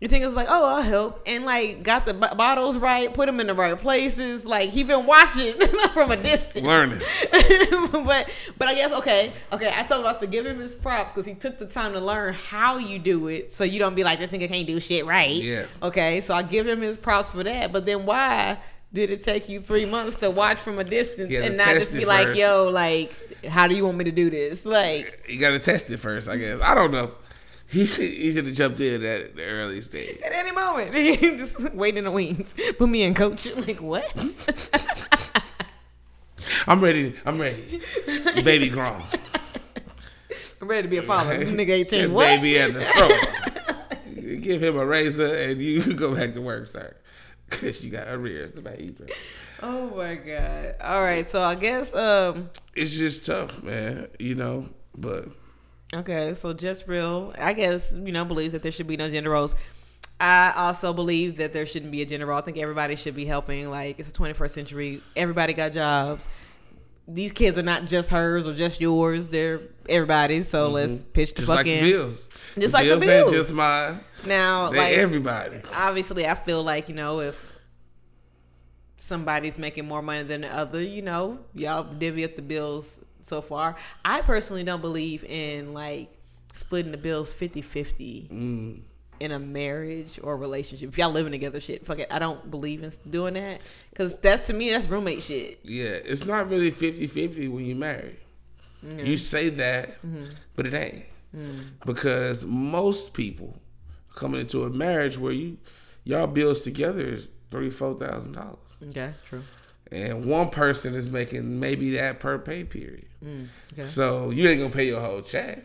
you 0.00 0.08
think 0.08 0.22
it 0.22 0.26
was 0.26 0.34
like, 0.36 0.46
oh, 0.48 0.64
I'll 0.76 0.82
help, 0.82 1.22
and 1.26 1.44
like 1.44 1.82
got 1.82 2.06
the 2.06 2.14
b- 2.14 2.26
bottles 2.34 2.78
right, 2.78 3.12
put 3.12 3.26
them 3.26 3.38
in 3.38 3.46
the 3.46 3.54
right 3.54 3.76
places. 3.78 4.46
Like 4.46 4.70
he 4.70 4.82
been 4.82 5.04
watching 5.04 5.54
from 5.92 6.10
a 6.10 6.16
distance, 6.16 6.64
Learning. 6.64 6.98
but 8.04 8.30
but 8.58 8.68
I 8.68 8.74
guess 8.74 8.92
okay, 8.92 9.32
okay. 9.52 9.72
I 9.76 9.82
told 9.82 10.06
us 10.06 10.18
to 10.20 10.26
give 10.26 10.46
him 10.46 10.58
his 10.58 10.74
props 10.74 11.12
because 11.12 11.26
he 11.26 11.34
took 11.34 11.58
the 11.58 11.66
time 11.66 11.92
to 11.92 12.00
learn 12.00 12.32
how 12.32 12.78
you 12.78 12.98
do 12.98 13.28
it, 13.28 13.52
so 13.52 13.62
you 13.62 13.78
don't 13.78 13.94
be 13.94 14.02
like 14.02 14.18
this 14.18 14.30
nigga 14.30 14.48
can't 14.48 14.66
do 14.66 14.80
shit 14.80 15.04
right. 15.04 15.30
Yeah. 15.42 15.66
Okay, 15.82 16.22
so 16.22 16.34
I 16.34 16.42
give 16.42 16.66
him 16.66 16.80
his 16.80 16.96
props 16.96 17.28
for 17.28 17.44
that. 17.44 17.70
But 17.70 17.84
then 17.84 18.06
why 18.06 18.58
did 18.92 19.10
it 19.10 19.22
take 19.22 19.48
you 19.48 19.60
three 19.60 19.86
months 19.86 20.16
to 20.16 20.30
watch 20.30 20.58
from 20.58 20.78
a 20.78 20.84
distance 20.84 21.32
and 21.32 21.56
not 21.56 21.68
just 21.68 21.92
be 21.92 22.04
like, 22.04 22.28
first. 22.28 22.40
yo, 22.40 22.68
like, 22.70 23.12
how 23.44 23.68
do 23.68 23.74
you 23.76 23.84
want 23.84 23.96
me 23.98 24.04
to 24.04 24.10
do 24.10 24.30
this? 24.30 24.64
Like, 24.64 25.26
You 25.28 25.38
got 25.38 25.50
to 25.50 25.60
test 25.60 25.90
it 25.90 25.98
first, 25.98 26.28
I 26.28 26.36
guess. 26.36 26.60
I 26.60 26.74
don't 26.74 26.90
know. 26.90 27.12
He, 27.70 27.84
he 27.86 28.32
should 28.32 28.46
have 28.46 28.54
jumped 28.54 28.80
in 28.80 29.04
at 29.04 29.36
the 29.36 29.44
early 29.44 29.80
stage. 29.80 30.18
at 30.22 30.32
any 30.32 30.50
moment, 30.52 30.92
just 31.38 31.72
waiting 31.72 31.98
in 31.98 32.04
the 32.04 32.10
wings. 32.10 32.52
Put 32.78 32.88
me 32.88 33.02
in, 33.02 33.14
coach. 33.14 33.46
Like 33.56 33.80
what? 33.80 34.04
I'm 36.66 36.80
ready. 36.82 37.14
I'm 37.24 37.38
ready. 37.40 37.80
Baby 38.42 38.68
grown. 38.68 39.02
I'm 40.60 40.68
ready 40.68 40.82
to 40.82 40.88
be 40.88 40.98
a 40.98 41.02
father. 41.02 41.44
Nigga 41.44 41.70
eighteen. 41.70 42.00
That 42.02 42.10
What? 42.10 42.26
baby 42.26 42.58
at 42.58 42.72
the 42.74 42.82
stroller. 42.82 44.36
Give 44.40 44.62
him 44.62 44.76
a 44.76 44.84
razor 44.84 45.26
and 45.26 45.60
you 45.60 45.94
go 45.94 46.14
back 46.14 46.32
to 46.34 46.40
work, 46.40 46.66
sir. 46.68 46.94
Because 47.48 47.84
you 47.84 47.90
got 47.90 48.08
arrears 48.08 48.52
to 48.52 48.62
pay. 48.62 48.92
Oh 49.62 49.90
my 49.96 50.14
god. 50.16 50.74
All 50.80 51.02
right, 51.02 51.28
so 51.30 51.42
I 51.42 51.54
guess 51.54 51.94
um 51.94 52.50
It's 52.74 52.92
just 52.94 53.26
tough, 53.26 53.62
man. 53.62 54.08
You 54.18 54.34
know, 54.34 54.68
but 54.96 55.28
okay, 55.94 56.34
so 56.34 56.52
just 56.52 56.86
real, 56.86 57.34
I 57.38 57.52
guess, 57.52 57.92
you 57.92 58.12
know, 58.12 58.24
believes 58.24 58.52
that 58.52 58.62
there 58.62 58.72
should 58.72 58.86
be 58.86 58.96
no 58.96 59.10
gender 59.10 59.30
roles. 59.30 59.54
I 60.20 60.52
also 60.54 60.92
believe 60.92 61.38
that 61.38 61.54
there 61.54 61.64
shouldn't 61.64 61.90
be 61.90 62.02
a 62.02 62.06
gender 62.06 62.26
role. 62.26 62.38
I 62.38 62.42
think 62.42 62.58
everybody 62.58 62.94
should 62.94 63.16
be 63.16 63.24
helping. 63.24 63.70
Like 63.70 63.98
it's 63.98 64.10
the 64.10 64.18
21st 64.18 64.50
century. 64.50 65.02
Everybody 65.16 65.54
got 65.54 65.72
jobs. 65.72 66.28
These 67.08 67.32
kids 67.32 67.58
are 67.58 67.62
not 67.62 67.86
just 67.86 68.10
hers 68.10 68.46
or 68.46 68.52
just 68.52 68.80
yours. 68.80 69.30
They're 69.30 69.62
everybody's. 69.88 70.46
So 70.46 70.66
mm-hmm. 70.66 70.74
let's 70.74 71.02
pitch 71.14 71.30
the 71.34 71.42
just 71.42 71.48
fuck 71.48 71.56
like 71.58 71.66
in. 71.66 71.84
the 71.84 71.90
bills. 71.92 72.28
Just 72.58 72.74
like 72.74 72.86
the 72.86 72.92
ain't 72.92 73.00
bills. 73.00 73.32
just 73.32 73.52
mine. 73.52 74.00
Now, 74.26 74.70
like 74.70 74.92
everybody. 74.92 75.62
obviously 75.74 76.26
I 76.26 76.34
feel 76.34 76.62
like, 76.62 76.90
you 76.90 76.94
know, 76.94 77.20
if 77.20 77.49
somebody's 79.00 79.58
making 79.58 79.88
more 79.88 80.02
money 80.02 80.22
than 80.22 80.42
the 80.42 80.54
other, 80.54 80.82
you 80.82 81.00
know, 81.00 81.38
y'all 81.54 81.82
divvy 81.82 82.22
up 82.22 82.36
the 82.36 82.42
bills 82.42 83.00
so 83.18 83.40
far. 83.40 83.74
I 84.04 84.20
personally 84.20 84.62
don't 84.62 84.82
believe 84.82 85.24
in 85.24 85.72
like 85.72 86.12
splitting 86.52 86.92
the 86.92 86.98
bills 86.98 87.32
50-50 87.32 88.30
mm. 88.30 88.80
in 89.20 89.32
a 89.32 89.38
marriage 89.38 90.20
or 90.22 90.36
relationship. 90.36 90.90
If 90.90 90.98
y'all 90.98 91.10
living 91.10 91.32
together 91.32 91.60
shit, 91.60 91.86
fuck 91.86 91.98
it. 91.98 92.08
I 92.10 92.18
don't 92.18 92.50
believe 92.50 92.82
in 92.82 92.92
doing 93.08 93.34
that 93.34 93.62
cuz 93.94 94.16
that's 94.16 94.48
to 94.48 94.52
me 94.52 94.68
that's 94.68 94.86
roommate 94.86 95.22
shit. 95.22 95.60
Yeah, 95.62 95.88
it's 96.04 96.26
not 96.26 96.50
really 96.50 96.70
50-50 96.70 97.50
when 97.50 97.64
you 97.64 97.74
marry. 97.74 98.18
Mm-hmm. 98.84 99.06
You 99.06 99.16
say 99.16 99.48
that, 99.48 100.02
mm-hmm. 100.02 100.26
but 100.56 100.66
it 100.66 100.74
ain't. 100.74 101.04
Mm. 101.34 101.70
Because 101.86 102.44
most 102.44 103.14
people 103.14 103.56
coming 104.14 104.42
into 104.42 104.64
a 104.64 104.70
marriage 104.70 105.16
where 105.16 105.32
you 105.32 105.56
y'all 106.04 106.26
bills 106.26 106.60
together 106.60 107.00
is 107.00 107.28
three, 107.50 107.70
four 107.70 107.94
thousand 107.94 108.32
dollars. 108.32 108.58
Okay, 108.88 109.12
true. 109.28 109.42
And 109.92 110.24
one 110.26 110.50
person 110.50 110.94
is 110.94 111.10
making 111.10 111.58
maybe 111.60 111.96
that 111.96 112.20
per 112.20 112.38
pay 112.38 112.64
period. 112.64 113.06
Mm, 113.24 113.48
okay. 113.72 113.84
So 113.84 114.30
you 114.30 114.48
ain't 114.48 114.60
gonna 114.60 114.72
pay 114.72 114.86
your 114.86 115.00
whole 115.00 115.20
check. 115.20 115.64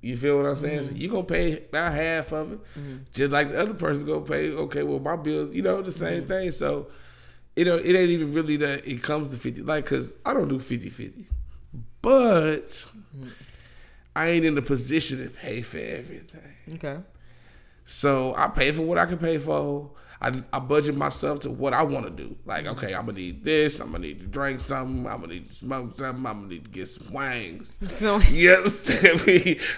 You 0.00 0.16
feel 0.16 0.36
what 0.38 0.46
I'm 0.46 0.56
saying? 0.56 0.80
Mm-hmm. 0.80 0.88
So 0.90 0.94
you 0.96 1.08
gonna 1.10 1.24
pay 1.24 1.58
about 1.68 1.92
half 1.92 2.32
of 2.32 2.52
it, 2.52 2.60
just 3.12 3.32
like 3.32 3.50
the 3.50 3.60
other 3.60 3.74
person 3.74 4.06
gonna 4.06 4.20
pay. 4.24 4.50
Okay, 4.50 4.82
well 4.82 4.98
my 5.00 5.16
bills, 5.16 5.54
you 5.54 5.62
know, 5.62 5.82
the 5.82 5.92
same 5.92 6.20
Mm-hmm. 6.22 6.28
thing. 6.28 6.50
So 6.52 6.88
you 7.54 7.64
know, 7.64 7.76
it 7.76 7.94
ain't 7.94 8.10
even 8.10 8.32
really 8.34 8.56
that 8.58 8.86
it 8.86 9.02
comes 9.02 9.28
to 9.30 9.36
fifty. 9.36 9.62
Like, 9.62 9.86
cause 9.86 10.16
I 10.24 10.34
don't 10.34 10.48
do 10.48 10.58
50-50. 10.58 11.24
but 12.02 12.66
Mm-hmm. 12.66 13.28
I 14.14 14.28
ain't 14.28 14.44
in 14.46 14.54
the 14.54 14.62
position 14.62 15.22
to 15.22 15.28
pay 15.30 15.60
for 15.62 15.78
everything. 15.78 16.54
Okay. 16.74 16.98
So 17.84 18.34
I 18.36 18.48
pay 18.48 18.72
for 18.72 18.82
what 18.82 18.96
I 18.98 19.04
can 19.06 19.18
pay 19.18 19.36
for. 19.38 19.90
I, 20.20 20.42
I 20.52 20.58
budget 20.60 20.96
myself 20.96 21.40
to 21.40 21.50
what 21.50 21.74
I 21.74 21.82
want 21.82 22.06
to 22.06 22.10
do. 22.10 22.36
Like, 22.46 22.64
okay, 22.66 22.94
I'm 22.94 23.04
gonna 23.06 23.18
need 23.18 23.44
this. 23.44 23.80
I'm 23.80 23.88
gonna 23.92 23.98
need 24.06 24.20
to 24.20 24.26
drink 24.26 24.60
something. 24.60 25.06
I'm 25.06 25.20
gonna 25.20 25.34
need 25.34 25.48
to 25.48 25.54
smoke 25.54 25.94
something. 25.94 26.24
I'm 26.26 26.40
gonna 26.40 26.46
need 26.48 26.64
to 26.64 26.70
get 26.70 26.86
some 26.88 27.12
wangs. 27.12 27.78
So 27.96 28.18
Yes, 28.30 28.90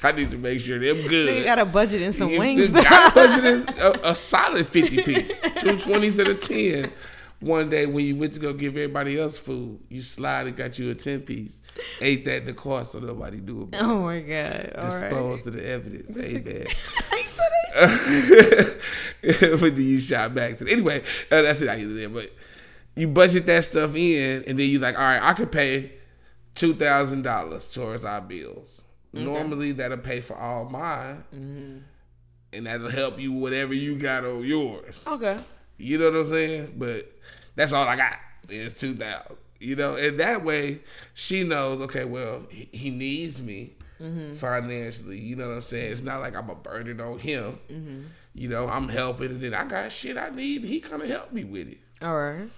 I 0.02 0.12
need 0.12 0.30
to 0.30 0.38
make 0.38 0.60
sure 0.60 0.78
they're 0.78 0.94
good. 1.08 1.38
you 1.38 1.44
got 1.44 1.58
a 1.58 1.64
budget 1.64 2.02
in 2.02 2.12
some 2.12 2.30
You- 2.30 2.38
wings. 2.38 2.70
I 2.74 2.80
budgeted 3.10 3.78
a, 3.78 4.10
a 4.10 4.14
solid 4.14 4.66
50 4.66 5.02
piece, 5.02 5.40
two 5.40 5.74
20s 5.74 6.18
and 6.20 6.28
a 6.28 6.34
10. 6.34 6.92
One 7.40 7.70
day 7.70 7.86
when 7.86 8.04
you 8.04 8.16
went 8.16 8.32
to 8.34 8.40
go 8.40 8.52
give 8.52 8.76
everybody 8.76 9.16
else 9.18 9.38
food, 9.38 9.78
you 9.88 10.02
slide 10.02 10.48
and 10.48 10.56
got 10.56 10.76
you 10.78 10.90
a 10.90 10.94
10 10.96 11.20
piece. 11.20 11.62
Ate 12.00 12.24
that 12.24 12.38
in 12.38 12.46
the 12.46 12.52
car 12.52 12.84
so 12.84 12.98
nobody 12.98 13.38
knew 13.40 13.62
about 13.62 13.80
it. 13.80 13.84
oh 13.84 14.00
my 14.02 14.18
god! 14.20 14.72
All 14.76 14.82
right. 14.82 14.90
Disposed 14.90 15.46
of 15.46 15.52
the 15.54 15.64
evidence. 15.68 16.16
Amen. 16.16 16.66
But 19.22 19.76
then 19.76 19.76
you 19.82 19.98
shot 20.00 20.34
back 20.34 20.56
to 20.58 20.68
anyway. 20.70 21.02
Uh, 21.30 21.42
that's 21.42 21.60
it. 21.62 21.68
I 21.68 21.74
use 21.76 21.96
it. 21.96 22.12
But 22.12 22.30
you 22.96 23.08
budget 23.08 23.46
that 23.46 23.64
stuff 23.64 23.94
in, 23.96 24.44
and 24.46 24.58
then 24.58 24.68
you 24.68 24.78
like, 24.78 24.96
all 24.96 25.02
right, 25.04 25.20
I 25.22 25.32
could 25.34 25.50
pay 25.52 25.92
two 26.54 26.74
thousand 26.74 27.22
dollars 27.22 27.68
towards 27.70 28.04
our 28.04 28.20
bills. 28.20 28.80
Normally, 29.12 29.72
that'll 29.72 29.98
pay 29.98 30.20
for 30.20 30.36
all 30.36 30.66
mine, 30.66 31.24
Mm-hmm. 31.34 31.78
and 32.52 32.66
that'll 32.66 32.90
help 32.90 33.18
you 33.18 33.32
whatever 33.32 33.74
you 33.74 33.96
got 33.98 34.24
on 34.24 34.44
yours. 34.44 35.04
Okay. 35.06 35.38
You 35.78 35.98
know 35.98 36.06
what 36.10 36.16
I'm 36.20 36.26
saying? 36.26 36.74
But 36.76 37.10
that's 37.56 37.72
all 37.72 37.86
I 37.88 37.96
got 37.96 38.14
is 38.48 38.74
two 38.74 38.94
thousand. 38.94 39.36
You 39.60 39.74
know, 39.74 39.96
and 39.96 40.20
that 40.20 40.44
way 40.44 40.80
she 41.14 41.42
knows. 41.42 41.80
Okay, 41.80 42.04
well, 42.04 42.42
he 42.50 42.90
needs 42.90 43.42
me 43.42 43.74
Mm-hmm. 44.00 44.34
financially. 44.34 45.18
You 45.18 45.36
know 45.36 45.48
what 45.48 45.54
I'm 45.54 45.60
saying? 45.60 45.92
It's 45.92 46.02
not 46.02 46.20
like 46.20 46.36
I'm 46.36 46.48
a 46.50 46.54
burden 46.54 47.00
on 47.00 47.18
him. 47.18 47.58
Mm-hmm. 47.70 48.02
You 48.34 48.48
know, 48.48 48.68
I'm 48.68 48.88
helping, 48.88 49.30
and 49.30 49.40
then 49.40 49.54
I 49.54 49.64
got 49.64 49.90
shit 49.92 50.16
I 50.16 50.30
need. 50.30 50.62
He 50.64 50.78
kind 50.80 51.02
of 51.02 51.08
helped 51.08 51.32
me 51.32 51.42
with 51.44 51.68
it. 51.68 51.78
All 52.00 52.16
right. 52.16 52.48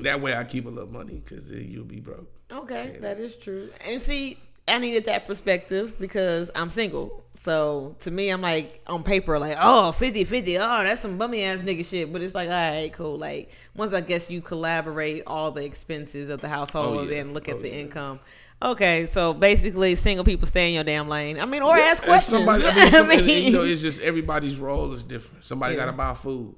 That 0.00 0.20
way, 0.20 0.34
I 0.36 0.44
keep 0.44 0.66
a 0.66 0.68
little 0.68 0.90
money 0.90 1.22
because 1.24 1.50
you'll 1.50 1.84
be 1.84 2.00
broke. 2.00 2.28
Okay, 2.50 2.96
that 3.00 3.18
is 3.18 3.36
true. 3.36 3.70
And 3.86 4.00
see, 4.00 4.38
I 4.66 4.78
needed 4.78 5.06
that 5.06 5.26
perspective 5.26 5.98
because 5.98 6.50
I'm 6.54 6.70
single. 6.70 7.24
So 7.36 7.94
to 8.00 8.10
me, 8.10 8.30
I'm 8.30 8.40
like 8.42 8.82
on 8.86 9.02
paper, 9.04 9.38
like, 9.38 9.56
oh, 9.60 9.92
50 9.92 10.24
50. 10.24 10.58
Oh, 10.58 10.82
that's 10.82 11.00
some 11.00 11.18
bummy 11.18 11.44
ass 11.44 11.62
nigga 11.62 11.84
shit. 11.86 12.12
But 12.12 12.20
it's 12.22 12.34
like, 12.34 12.48
all 12.48 12.54
right, 12.54 12.92
cool. 12.92 13.16
Like, 13.16 13.50
once 13.76 13.92
I 13.92 14.00
guess 14.00 14.28
you 14.30 14.40
collaborate 14.40 15.22
all 15.26 15.52
the 15.52 15.64
expenses 15.64 16.28
of 16.30 16.40
the 16.40 16.48
household 16.48 16.98
Oh, 16.98 17.02
yeah. 17.10 17.20
and 17.20 17.34
look 17.34 17.48
oh, 17.48 17.52
at 17.52 17.58
Oh, 17.58 17.62
the 17.62 17.68
yeah. 17.68 17.74
income. 17.76 18.20
Okay, 18.60 19.06
so 19.06 19.32
basically, 19.34 19.94
single 19.94 20.24
people 20.24 20.46
stay 20.48 20.68
in 20.68 20.74
your 20.74 20.82
damn 20.84 21.08
lane. 21.08 21.38
I 21.38 21.44
mean, 21.46 21.62
or 21.62 21.76
ask 21.76 22.02
questions. 22.02 22.44
Somebody, 22.44 22.64
I 22.66 23.02
mean, 23.02 23.18
I 23.18 23.22
mean- 23.22 23.44
you 23.44 23.50
know, 23.52 23.62
it's 23.62 23.80
just 23.82 24.00
everybody's 24.00 24.58
role 24.58 24.92
is 24.92 25.04
different. 25.04 25.44
Somebody 25.44 25.74
Yeah. 25.74 25.80
got 25.84 25.86
to 25.86 25.92
buy 25.92 26.14
food 26.14 26.56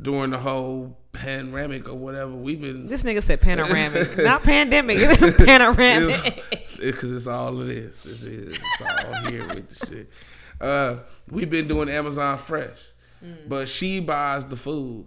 during 0.00 0.30
the 0.30 0.38
whole 0.38 0.98
panoramic 1.12 1.88
or 1.88 1.94
whatever. 1.94 2.32
We've 2.32 2.60
been 2.60 2.86
this 2.86 3.02
nigga 3.04 3.22
said 3.22 3.40
panoramic, 3.42 4.16
not 4.18 4.42
pandemic. 4.44 4.98
panoramic. 5.38 6.42
because 6.78 7.12
it's 7.12 7.26
all 7.26 7.60
it 7.62 7.68
is. 7.70 8.02
This 8.02 8.22
is 8.22 8.56
it's 8.58 9.04
all 9.04 9.30
here 9.30 9.46
with 9.48 9.68
the 9.68 9.86
shit. 9.86 10.10
Uh, 10.58 10.96
we've 11.30 11.50
been 11.50 11.68
doing 11.68 11.88
Amazon 11.90 12.38
Fresh, 12.38 12.92
Mm. 13.24 13.48
but 13.48 13.66
she 13.68 14.00
buys 14.00 14.44
the 14.44 14.56
food 14.56 15.06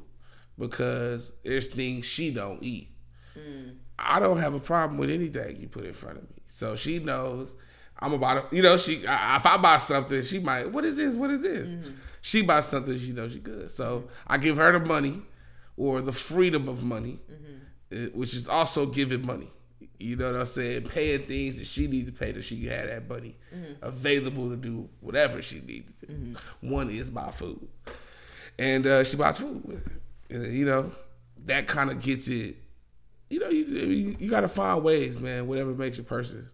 because 0.58 1.32
there's 1.44 1.68
things 1.68 2.06
she 2.08 2.32
don't 2.32 2.62
eat. 2.64 2.90
Mm. 3.38 3.76
I 4.01 4.20
don't 4.20 4.38
have 4.38 4.53
a 4.53 4.60
problem 4.60 4.98
with 4.98 5.10
anything 5.10 5.58
you 5.60 5.68
put 5.68 5.86
in 5.86 5.94
front 5.94 6.18
of 6.18 6.24
me, 6.24 6.41
so 6.48 6.75
she 6.75 7.00
knows 7.00 7.56
I'm 8.00 8.13
about 8.13 8.50
to. 8.50 8.56
You 8.56 8.62
know, 8.63 8.77
she 8.77 9.06
I, 9.06 9.38
if 9.38 9.46
I 9.46 9.58
buy 9.58 9.77
something, 9.79 10.22
she 10.24 10.39
might. 10.39 10.72
What 10.72 10.86
is 10.86 10.96
this? 10.98 11.15
What 11.15 11.29
is 11.32 11.41
this? 11.41 11.70
Mm. 11.74 11.96
She 12.22 12.41
buys 12.41 12.68
something 12.68 12.98
she 12.98 13.12
knows 13.12 13.34
she 13.34 13.39
good, 13.39 13.70
so 13.72 14.08
I 14.27 14.38
give 14.38 14.58
her 14.58 14.72
the 14.77 14.86
money 14.86 15.22
or 15.77 16.01
the 16.01 16.12
freedom 16.12 16.68
of 16.68 16.84
money, 16.84 17.20
Mm-hmm. 17.32 18.06
uh, 18.06 18.10
which 18.18 18.34
is 18.36 18.48
also 18.50 18.86
giving 18.86 19.25
money. 19.25 19.50
You 19.98 20.15
know 20.15 20.32
what 20.32 20.39
I'm 20.39 20.46
saying? 20.46 20.84
Paying 20.84 21.24
things 21.24 21.60
that 21.60 21.65
she 21.68 21.88
needs 21.88 22.10
to 22.10 22.18
pay 22.18 22.32
that 22.32 22.44
she 22.44 22.62
can 22.62 22.70
have 22.72 22.88
that 22.88 23.10
money 23.10 23.36
Mm-hmm. 23.53 23.74
available 23.84 24.50
to 24.50 24.56
do 24.58 24.89
whatever 25.01 25.41
she 25.41 25.60
needs 25.62 25.89
to 26.01 26.06
do. 26.08 26.36
One 26.62 26.89
is 26.89 27.10
buy 27.10 27.32
food. 27.32 27.68
And 28.58 28.86
uh, 28.86 29.03
she 29.03 29.15
buys 29.18 29.39
food. 29.39 29.82
And, 30.29 30.53
you 30.53 30.65
know, 30.65 30.91
that 31.46 31.68
kind 31.68 31.89
of 31.89 32.01
gets 32.01 32.27
it. 32.27 32.56
You 33.30 33.40
know, 33.40 33.50
you, 33.50 33.66
you, 33.66 34.18
you 34.20 34.30
got 34.30 34.42
to 34.42 34.48
find 34.48 34.84
ways, 34.84 35.20
man, 35.20 35.48
whatever 35.48 35.72
makes 35.72 36.00
a 36.00 36.04
person 36.04 36.50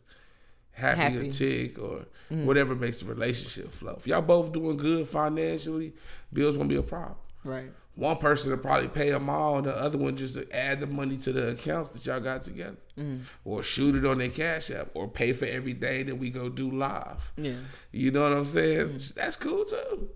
happy, 0.71 0.99
Happy. 0.99 1.17
or 1.29 1.31
tick 1.31 1.79
or 1.79 2.05
mm. 2.29 2.45
whatever 2.45 2.75
makes 2.75 2.99
the 2.99 3.05
relationship 3.05 3.71
flow. 3.71 3.95
If 3.97 4.07
y'all 4.07 4.21
both 4.21 4.51
doing 4.51 4.77
good 4.77 5.07
financially, 5.07 5.93
bills 6.33 6.57
won't 6.57 6.69
be 6.69 6.75
a 6.75 6.83
problem 6.83 7.17
right. 7.45 7.71
one 7.95 8.17
person 8.17 8.51
will 8.51 8.57
probably 8.57 8.89
pay 8.89 9.11
them 9.11 9.29
all, 9.29 9.57
and 9.57 9.67
the 9.67 9.77
other 9.77 9.97
one 9.97 10.17
just 10.17 10.35
to 10.35 10.51
add 10.53 10.81
the 10.81 10.87
money 10.87 11.15
to 11.17 11.31
the 11.31 11.49
accounts 11.49 11.91
that 11.91 12.05
y'all 12.05 12.19
got 12.19 12.43
together, 12.43 12.77
mm. 12.97 13.21
or 13.45 13.63
shoot 13.63 13.95
it 13.95 14.05
on 14.05 14.17
their 14.17 14.29
cash 14.29 14.69
app, 14.69 14.89
or 14.93 15.07
pay 15.07 15.31
for 15.31 15.45
everything 15.45 16.07
that 16.07 16.15
we 16.15 16.29
go 16.29 16.49
do 16.49 16.69
live. 16.69 17.31
Yeah. 17.37 17.55
You 17.91 18.11
know 18.11 18.23
what 18.23 18.33
I'm 18.33 18.45
saying? 18.45 18.87
Mm. 18.87 19.13
That's 19.13 19.37
cool 19.37 19.63
too. 19.63 20.09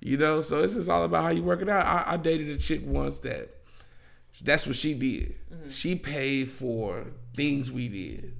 You 0.00 0.16
know, 0.16 0.40
so 0.40 0.62
it's 0.62 0.74
just 0.74 0.88
all 0.88 1.04
about 1.04 1.24
how 1.24 1.30
you 1.30 1.42
work 1.42 1.60
it 1.60 1.68
out. 1.68 1.84
I, 1.84 2.14
I 2.14 2.16
dated 2.16 2.48
a 2.48 2.56
chick 2.56 2.80
once 2.84 3.18
that 3.20 3.54
that's 4.44 4.66
what 4.66 4.76
she 4.76 4.94
did. 4.94 5.34
Mm-hmm. 5.52 5.68
She 5.68 5.94
paid 5.94 6.48
for 6.50 7.06
things 7.34 7.70
we 7.70 7.88
did. 7.88 8.34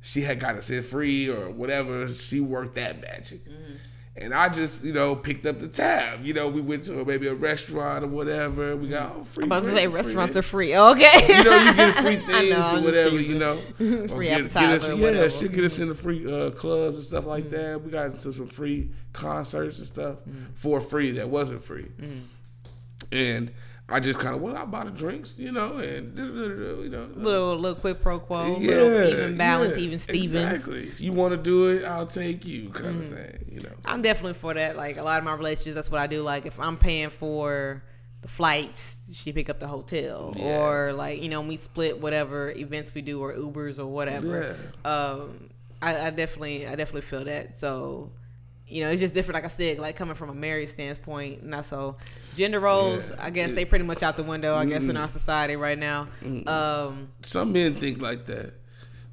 She 0.00 0.22
had 0.22 0.38
got 0.38 0.56
us 0.56 0.70
in 0.70 0.82
free 0.82 1.28
or 1.28 1.50
whatever. 1.50 2.08
She 2.08 2.40
worked 2.40 2.74
that 2.74 3.00
magic. 3.00 3.48
Mm-hmm. 3.48 3.74
And 4.16 4.32
I 4.32 4.48
just, 4.48 4.80
you 4.84 4.92
know, 4.92 5.16
picked 5.16 5.44
up 5.44 5.58
the 5.58 5.66
tab. 5.66 6.24
You 6.24 6.34
know, 6.34 6.46
we 6.46 6.60
went 6.60 6.84
to 6.84 7.04
maybe 7.04 7.26
a 7.26 7.34
restaurant 7.34 8.04
or 8.04 8.08
whatever. 8.08 8.76
We 8.76 8.88
got 8.88 9.16
oh, 9.18 9.24
free. 9.24 9.42
I'm 9.42 9.50
about 9.50 9.64
to 9.64 9.70
say 9.70 9.86
free 9.86 9.94
restaurants 9.94 10.34
this. 10.34 10.44
are 10.44 10.48
free. 10.48 10.76
Okay. 10.76 11.26
You 11.26 11.44
know, 11.44 11.56
you 11.56 11.74
get 11.74 11.94
free 11.96 12.16
I 12.16 12.20
things 12.20 12.50
know, 12.50 12.76
or 12.76 12.82
whatever, 12.82 13.10
teasing. 13.10 13.32
you 13.32 13.38
know. 13.38 13.56
Free 14.14 14.26
get, 14.28 14.36
get 14.36 14.46
us, 14.46 14.56
appetizer 14.56 14.92
or 14.92 14.96
yeah, 14.96 15.04
whatever. 15.04 15.30
she'll 15.30 15.48
get 15.48 15.64
us 15.64 15.78
into 15.80 15.94
free 15.96 16.32
uh, 16.32 16.50
clubs 16.50 16.96
and 16.96 17.04
stuff 17.04 17.26
like 17.26 17.50
that. 17.50 17.82
We 17.82 17.90
got 17.90 18.06
into 18.06 18.32
some 18.32 18.46
free 18.46 18.92
concerts 19.12 19.78
and 19.78 19.86
stuff 19.86 20.18
for 20.54 20.78
free 20.78 21.10
that 21.12 21.28
wasn't 21.28 21.64
free. 21.64 21.90
And 23.10 23.52
I 23.86 24.00
just 24.00 24.18
kind 24.18 24.34
of, 24.34 24.40
well, 24.40 24.56
I 24.56 24.64
bought 24.64 24.86
the 24.86 24.92
drinks, 24.92 25.38
you 25.38 25.52
know, 25.52 25.76
and 25.76 26.16
you 26.18 26.88
know, 26.88 27.06
little 27.14 27.54
little 27.58 27.74
quid 27.78 28.00
pro 28.00 28.18
quo, 28.18 28.56
little 28.56 29.04
even 29.08 29.36
balance, 29.36 29.76
even 29.76 29.98
Stevens. 29.98 30.34
Exactly. 30.66 30.90
You 31.04 31.12
want 31.12 31.32
to 31.32 31.36
do 31.36 31.66
it, 31.66 31.84
I'll 31.84 32.06
take 32.06 32.46
you, 32.46 32.70
kind 32.70 33.02
Mm. 33.02 33.06
of 33.12 33.18
thing, 33.18 33.44
you 33.52 33.60
know. 33.60 33.72
I'm 33.84 34.00
definitely 34.00 34.34
for 34.34 34.54
that. 34.54 34.76
Like 34.76 34.96
a 34.96 35.02
lot 35.02 35.18
of 35.18 35.24
my 35.24 35.34
relationships, 35.34 35.74
that's 35.74 35.90
what 35.90 36.00
I 36.00 36.06
do. 36.06 36.22
Like 36.22 36.46
if 36.46 36.58
I'm 36.58 36.78
paying 36.78 37.10
for 37.10 37.82
the 38.22 38.28
flights, 38.28 39.02
she 39.12 39.34
pick 39.34 39.50
up 39.50 39.60
the 39.60 39.68
hotel, 39.68 40.32
Yeah. 40.34 40.44
or 40.60 40.92
like 40.94 41.22
you 41.22 41.28
know 41.28 41.42
we 41.42 41.56
split 41.56 42.00
whatever 42.00 42.50
events 42.52 42.94
we 42.94 43.02
do 43.02 43.20
or 43.22 43.34
Ubers 43.34 43.78
or 43.78 43.84
whatever. 43.86 44.56
Um, 44.86 45.50
I, 45.82 46.06
I 46.06 46.10
definitely, 46.10 46.66
I 46.66 46.74
definitely 46.74 47.02
feel 47.02 47.24
that. 47.26 47.54
So. 47.54 48.10
You 48.66 48.82
know, 48.82 48.90
it's 48.90 49.00
just 49.00 49.14
different. 49.14 49.34
Like 49.34 49.44
I 49.44 49.48
said, 49.48 49.78
like 49.78 49.94
coming 49.94 50.14
from 50.14 50.30
a 50.30 50.34
married 50.34 50.70
standpoint, 50.70 51.44
not 51.44 51.66
so 51.66 51.96
gender 52.34 52.60
roles. 52.60 53.10
Yeah. 53.10 53.16
I 53.20 53.30
guess 53.30 53.52
they 53.52 53.64
pretty 53.64 53.84
much 53.84 54.02
out 54.02 54.16
the 54.16 54.22
window. 54.22 54.54
I 54.56 54.64
guess 54.64 54.88
in 54.88 54.96
our 54.96 55.08
society 55.08 55.56
right 55.56 55.78
now. 55.78 56.08
Um, 56.46 57.08
Some 57.22 57.52
men 57.52 57.78
think 57.78 58.00
like 58.00 58.24
that, 58.26 58.54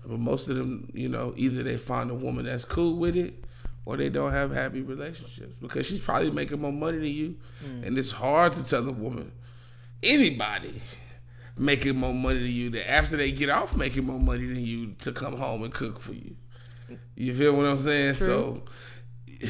but 0.05 0.19
most 0.19 0.49
of 0.49 0.55
them, 0.55 0.89
you 0.93 1.09
know, 1.09 1.33
either 1.35 1.63
they 1.63 1.77
find 1.77 2.09
a 2.09 2.15
woman 2.15 2.45
that's 2.45 2.65
cool 2.65 2.95
with 2.97 3.17
it, 3.17 3.43
or 3.83 3.97
they 3.97 4.09
don't 4.09 4.31
have 4.31 4.51
happy 4.51 4.81
relationships 4.81 5.57
because 5.57 5.85
she's 5.85 5.99
probably 5.99 6.31
making 6.31 6.61
more 6.61 6.71
money 6.71 6.99
than 6.99 7.07
you, 7.07 7.35
and 7.83 7.97
it's 7.97 8.11
hard 8.11 8.53
to 8.53 8.63
tell 8.63 8.87
a 8.87 8.91
woman, 8.91 9.33
anybody, 10.01 10.81
making 11.57 11.97
more 11.97 12.13
money 12.13 12.39
than 12.39 12.51
you, 12.51 12.69
that 12.69 12.89
after 12.89 13.17
they 13.17 13.31
get 13.31 13.49
off 13.49 13.75
making 13.75 14.05
more 14.05 14.19
money 14.19 14.45
than 14.45 14.63
you, 14.63 14.93
to 14.99 15.11
come 15.11 15.37
home 15.37 15.63
and 15.63 15.73
cook 15.73 15.99
for 15.99 16.13
you. 16.13 16.37
You 17.15 17.33
feel 17.33 17.53
what 17.53 17.65
I'm 17.65 17.79
saying? 17.79 18.15
So, 18.15 18.63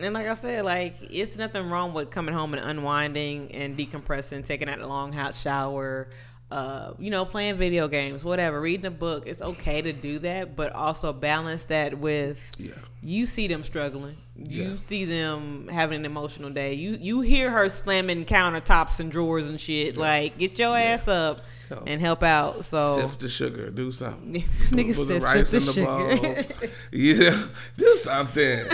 And 0.00 0.14
like 0.14 0.28
I 0.28 0.34
said, 0.34 0.64
like 0.64 0.94
it's 1.10 1.36
nothing 1.36 1.68
wrong 1.68 1.92
with 1.92 2.10
coming 2.12 2.32
home 2.32 2.54
and 2.54 2.62
unwinding 2.62 3.50
and 3.50 3.76
decompressing, 3.76 4.44
taking 4.44 4.68
out 4.68 4.78
a 4.78 4.86
long 4.86 5.12
hot 5.12 5.34
shower, 5.34 6.08
uh, 6.52 6.92
you 7.00 7.10
know, 7.10 7.24
playing 7.24 7.56
video 7.56 7.88
games, 7.88 8.24
whatever, 8.24 8.60
reading 8.60 8.86
a 8.86 8.92
book. 8.92 9.24
It's 9.26 9.42
okay 9.42 9.82
to 9.82 9.92
do 9.92 10.20
that, 10.20 10.54
but 10.54 10.72
also 10.72 11.12
balance 11.12 11.64
that 11.64 11.98
with 11.98 12.38
Yeah. 12.58 12.74
you 13.02 13.26
see 13.26 13.48
them 13.48 13.64
struggling. 13.64 14.16
You 14.36 14.62
Yeah. 14.70 14.76
see 14.76 15.04
them 15.04 15.66
having 15.66 15.98
an 15.98 16.06
emotional 16.06 16.50
day. 16.50 16.74
You 16.74 16.96
you 17.00 17.22
hear 17.22 17.50
her 17.50 17.68
slamming 17.68 18.24
countertops 18.24 19.00
and 19.00 19.10
drawers 19.10 19.48
and 19.48 19.60
shit. 19.60 19.96
Like, 19.96 20.38
get 20.38 20.60
your 20.60 20.78
ass 20.78 21.08
up 21.08 21.40
And 21.86 22.00
help 22.00 22.22
out. 22.22 22.64
So 22.64 23.00
Sift 23.00 23.20
the 23.20 23.28
sugar, 23.28 23.70
do 23.70 23.90
something. 23.92 24.32
This 24.58 24.70
nigga 24.70 24.94
Put 24.94 25.08
the 25.08 25.20
rice 25.20 25.52
in 25.52 25.64
the 25.64 25.84
bowl. 25.84 26.68
yeah, 26.92 27.46
do 27.76 27.96
something. 27.96 28.66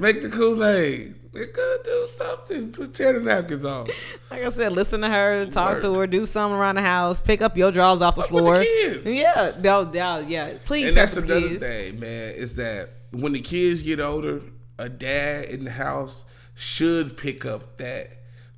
Make 0.00 0.22
the 0.22 0.28
Kool 0.28 0.64
Aid. 0.64 1.14
Nigga, 1.32 1.84
do 1.84 2.06
something. 2.14 2.72
Put 2.72 2.92
tear 2.94 3.14
the 3.14 3.20
napkins 3.20 3.64
off. 3.64 3.88
like 4.30 4.42
I 4.44 4.50
said, 4.50 4.72
listen 4.72 5.00
to 5.00 5.08
her, 5.08 5.46
talk 5.46 5.80
to 5.80 5.94
her, 5.94 6.06
do 6.06 6.26
something 6.26 6.56
around 6.58 6.74
the 6.74 6.82
house, 6.82 7.20
pick 7.20 7.40
up 7.40 7.56
your 7.56 7.72
drawers 7.72 8.02
off 8.02 8.16
the 8.16 8.22
Fuck 8.22 8.30
with 8.32 8.44
floor. 8.44 8.58
the 8.58 8.64
kids. 8.64 9.06
Yeah, 9.06 9.52
no, 9.60 9.84
no, 9.84 10.18
yeah. 10.20 10.52
Please 10.66 10.88
And 10.88 10.96
that's 10.96 11.16
another 11.16 11.40
kids. 11.48 11.62
thing, 11.62 12.00
man, 12.00 12.34
is 12.34 12.56
that 12.56 12.90
when 13.12 13.32
the 13.32 13.40
kids 13.40 13.80
get 13.82 13.98
older, 13.98 14.42
a 14.78 14.88
dad 14.90 15.46
in 15.46 15.64
the 15.64 15.70
house 15.70 16.24
should 16.54 17.16
pick 17.16 17.46
up 17.46 17.78
that 17.78 18.10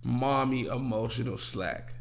mommy 0.02 0.66
emotional 0.66 1.38
slack. 1.38 1.93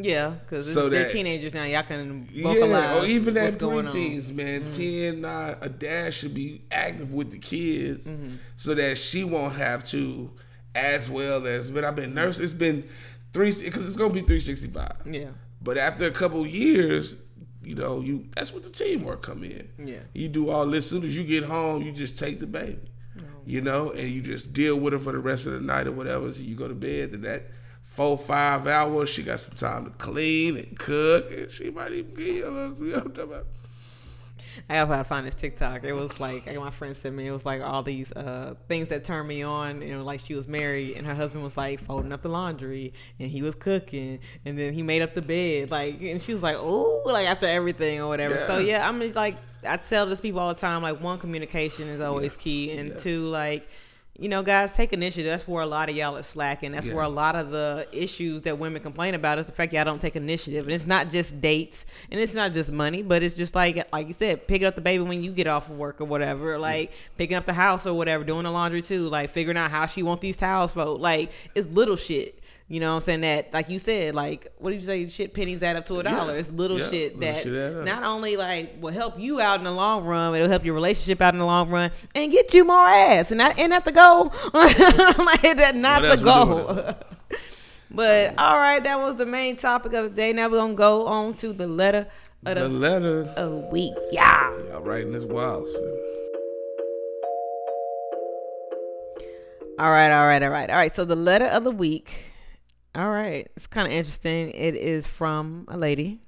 Yeah, 0.00 0.34
because 0.44 0.72
So 0.72 0.88
they're 0.88 1.04
that- 1.04 1.12
teenagers 1.12 1.52
now. 1.52 1.64
Y'all 1.64 1.82
can 1.82 2.24
vocalize 2.32 2.70
Yeah, 2.70 3.00
or 3.02 3.06
even 3.06 3.34
what's 3.34 3.54
at 3.54 3.58
going 3.60 3.86
on. 3.88 3.92
preteens, 3.92 4.32
man. 4.32 4.70
Ten, 4.70 5.22
nine, 5.22 5.56
a 5.60 5.68
dad 5.68 6.14
should 6.14 6.34
be 6.34 6.62
active 6.70 7.12
with 7.12 7.30
the 7.32 7.38
kids 7.38 8.06
Mm-hmm. 8.06 8.34
so 8.56 8.74
that 8.74 8.96
she 8.98 9.24
won't 9.24 9.54
have 9.54 9.82
to, 9.86 10.30
as 10.74 11.10
well 11.10 11.46
as. 11.46 11.70
But 11.70 11.84
I've 11.84 11.96
been 11.96 12.14
nurse. 12.14 12.38
It's 12.38 12.52
been 12.52 12.84
three 13.32 13.52
because 13.52 13.86
it's 13.86 13.96
gonna 13.96 14.14
be 14.14 14.22
three 14.22 14.40
sixty 14.40 14.68
five. 14.68 14.96
Yeah, 15.04 15.30
But 15.60 15.76
after 15.78 16.06
a 16.06 16.12
couple 16.12 16.46
years, 16.46 17.16
you 17.62 17.74
know, 17.74 18.00
you 18.00 18.26
that's 18.36 18.52
what 18.54 18.62
the 18.62 18.70
teamwork 18.70 19.22
come 19.22 19.42
in. 19.42 19.68
Yeah. 19.78 20.00
You 20.14 20.28
do 20.28 20.48
all 20.50 20.64
this. 20.66 20.84
As 20.84 20.90
soon 20.90 21.02
as 21.04 21.18
you 21.18 21.24
get 21.24 21.44
home, 21.44 21.82
you 21.82 21.90
just 21.92 22.18
take 22.18 22.38
the 22.40 22.46
baby. 22.46 22.78
You 23.44 23.62
know, 23.62 23.90
and 23.92 24.10
you 24.10 24.20
just 24.20 24.52
deal 24.52 24.76
with 24.78 24.92
her 24.92 24.98
for 24.98 25.10
the 25.10 25.18
rest 25.18 25.46
of 25.46 25.52
the 25.54 25.60
night 25.60 25.86
or 25.86 25.92
whatever. 25.92 26.30
So 26.30 26.42
you 26.42 26.54
go 26.54 26.68
to 26.68 26.74
bed, 26.74 27.12
then 27.12 27.22
that 27.22 27.46
four, 27.88 28.16
five 28.16 28.66
hours, 28.66 29.08
she 29.08 29.22
got 29.24 29.40
some 29.40 29.54
time 29.56 29.84
to 29.86 29.90
clean 29.92 30.56
and 30.56 30.78
cook, 30.78 31.32
and 31.32 31.50
she 31.50 31.70
might 31.70 31.92
even 31.92 32.14
give 32.14 32.26
you 32.26 32.48
a 32.48 32.50
little, 32.50 32.76
you 32.86 32.92
know 32.92 32.98
what 32.98 33.06
I'm 33.06 33.12
talking 33.12 33.32
about? 33.32 33.46
I 34.68 34.74
have 34.74 34.88
to 34.88 35.04
find 35.04 35.26
this 35.26 35.34
TikTok. 35.34 35.84
It 35.84 35.92
was 35.92 36.20
like 36.20 36.46
like 36.46 36.56
my 36.58 36.70
friend 36.70 36.96
sent 36.96 37.14
me. 37.14 37.26
It 37.26 37.30
was 37.30 37.44
like 37.46 37.60
all 37.62 37.82
these 37.82 38.10
uh, 38.12 38.54
things 38.66 38.88
that 38.88 39.04
turned 39.04 39.28
me 39.28 39.42
on. 39.42 39.82
You 39.82 39.96
know, 39.96 40.02
like 40.04 40.20
she 40.20 40.34
was 40.34 40.48
married 40.48 40.96
and 40.96 41.06
her 41.06 41.14
husband 41.14 41.44
was 41.44 41.56
like 41.56 41.80
folding 41.80 42.12
up 42.12 42.22
the 42.22 42.28
laundry 42.28 42.92
and 43.20 43.30
he 43.30 43.42
was 43.42 43.54
cooking 43.54 44.18
and 44.44 44.58
then 44.58 44.72
he 44.72 44.82
made 44.82 45.02
up 45.02 45.14
the 45.14 45.22
bed. 45.22 45.70
Like 45.70 46.00
and 46.00 46.20
she 46.20 46.32
was 46.32 46.42
like, 46.42 46.56
oh, 46.58 47.02
like 47.06 47.28
after 47.28 47.46
everything 47.46 48.00
or 48.00 48.08
whatever. 48.08 48.38
So 48.38 48.58
Yeah. 48.58 48.78
yeah, 48.78 48.88
I'm 48.88 49.12
like 49.12 49.36
I 49.66 49.76
tell 49.76 50.06
this 50.06 50.20
people 50.20 50.40
all 50.40 50.48
the 50.48 50.54
time. 50.60 50.82
Like 50.82 51.00
one, 51.00 51.18
communication 51.18 51.88
is 51.88 52.00
always 52.00 52.36
key, 52.36 52.72
and 52.72 52.90
Yeah. 52.90 52.96
two, 52.96 53.26
like. 53.28 53.68
You 54.20 54.28
know, 54.28 54.42
guys, 54.42 54.74
take 54.74 54.92
initiative. 54.92 55.30
That's 55.30 55.46
where 55.46 55.62
a 55.62 55.66
lot 55.66 55.88
of 55.88 55.94
y'all 55.94 56.16
are 56.16 56.24
slacking. 56.24 56.72
That's 56.72 56.88
Yeah. 56.88 56.94
where 56.94 57.04
a 57.04 57.08
lot 57.08 57.36
of 57.36 57.52
the 57.52 57.86
issues 57.92 58.42
that 58.42 58.58
women 58.58 58.82
complain 58.82 59.14
about 59.14 59.38
is 59.38 59.46
the 59.46 59.52
fact 59.52 59.72
y'all 59.72 59.84
don't 59.84 60.00
take 60.00 60.16
initiative. 60.16 60.64
And 60.64 60.74
it's 60.74 60.88
not 60.88 61.12
just 61.12 61.40
dates, 61.40 61.86
and 62.10 62.20
it's 62.20 62.34
not 62.34 62.52
just 62.52 62.72
money, 62.72 63.02
but 63.02 63.22
it's 63.22 63.34
just 63.36 63.54
like, 63.54 63.86
like 63.92 64.08
you 64.08 64.12
said, 64.12 64.48
picking 64.48 64.66
up 64.66 64.74
the 64.74 64.80
baby 64.80 65.04
when 65.04 65.22
you 65.22 65.30
get 65.30 65.46
off 65.46 65.70
of 65.70 65.76
work 65.76 66.00
or 66.00 66.04
whatever, 66.04 66.58
like 66.58 66.90
picking 67.16 67.36
up 67.36 67.46
the 67.46 67.52
house 67.52 67.86
or 67.86 67.94
whatever, 67.94 68.24
doing 68.24 68.42
the 68.42 68.50
laundry 68.50 68.82
too, 68.82 69.08
like 69.08 69.30
figuring 69.30 69.56
out 69.56 69.70
how 69.70 69.86
she 69.86 70.02
want 70.02 70.20
these 70.20 70.36
towels 70.36 70.72
folded. 70.72 71.00
Like 71.00 71.30
it's 71.54 71.68
little 71.68 71.94
shit. 71.96 72.37
You 72.70 72.80
know 72.80 72.90
what 72.90 72.96
I'm 72.96 73.00
saying? 73.00 73.20
That, 73.22 73.52
like 73.54 73.70
you 73.70 73.78
said, 73.78 74.14
like 74.14 74.52
what 74.58 74.70
did 74.70 74.76
you 74.76 74.86
say? 74.86 75.08
Shit 75.08 75.32
pennies 75.32 75.62
add 75.62 75.76
up 75.76 75.86
to 75.86 76.00
a 76.00 76.02
dollar. 76.02 76.36
It's 76.36 76.52
little 76.52 76.78
Yeah, 76.78 76.90
shit 76.90 77.18
little 77.18 77.34
that 77.34 77.42
shit 77.42 77.84
not 77.84 78.02
only 78.02 78.36
like 78.36 78.76
will 78.82 78.92
help 78.92 79.18
you 79.18 79.40
out 79.40 79.58
in 79.58 79.64
the 79.64 79.72
long 79.72 80.04
run, 80.04 80.34
it'll 80.34 80.50
help 80.50 80.66
your 80.66 80.74
relationship 80.74 81.22
out 81.22 81.32
in 81.32 81.40
the 81.40 81.46
long 81.46 81.70
run 81.70 81.90
and 82.14 82.30
get 82.30 82.52
you 82.52 82.64
more 82.64 82.86
ass. 82.86 83.30
And 83.30 83.40
that 83.40 83.58
ain't 83.58 83.70
that 83.70 83.86
the 83.86 83.92
goal? 83.92 84.24
like 84.52 84.76
that 85.56 85.76
not 85.76 86.02
What 86.02 86.18
the 86.18 86.24
goal. 86.24 86.94
but 87.90 88.38
all 88.38 88.58
right, 88.58 88.84
that 88.84 89.00
was 89.00 89.16
the 89.16 89.26
main 89.26 89.56
topic 89.56 89.94
of 89.94 90.04
the 90.04 90.10
day. 90.10 90.34
Now 90.34 90.50
we're 90.50 90.58
gonna 90.58 90.74
go 90.74 91.06
on 91.06 91.34
to 91.34 91.54
the 91.54 91.66
letter 91.66 92.06
of 92.44 92.54
The 92.54 92.60
the, 92.64 92.68
letter, 92.68 93.20
of 93.34 93.62
the 93.62 93.68
week. 93.70 93.94
Yeah. 94.12 94.54
y'all 94.68 94.82
writing 94.82 95.12
this 95.12 95.24
wild. 95.24 95.70
So. 95.70 95.78
All 99.78 99.90
right, 99.90 100.10
all 100.12 100.26
right, 100.26 100.42
all 100.42 100.50
right, 100.50 100.68
all 100.68 100.76
right. 100.76 100.94
So 100.94 101.06
the 101.06 101.16
letter 101.16 101.46
of 101.46 101.64
the 101.64 101.70
week. 101.70 102.32
All 102.94 103.10
right, 103.10 103.48
it's 103.54 103.66
kind 103.66 103.86
of 103.86 103.92
interesting. 103.92 104.50
It 104.50 104.74
is 104.74 105.06
from 105.06 105.66
a 105.68 105.76
lady, 105.76 106.20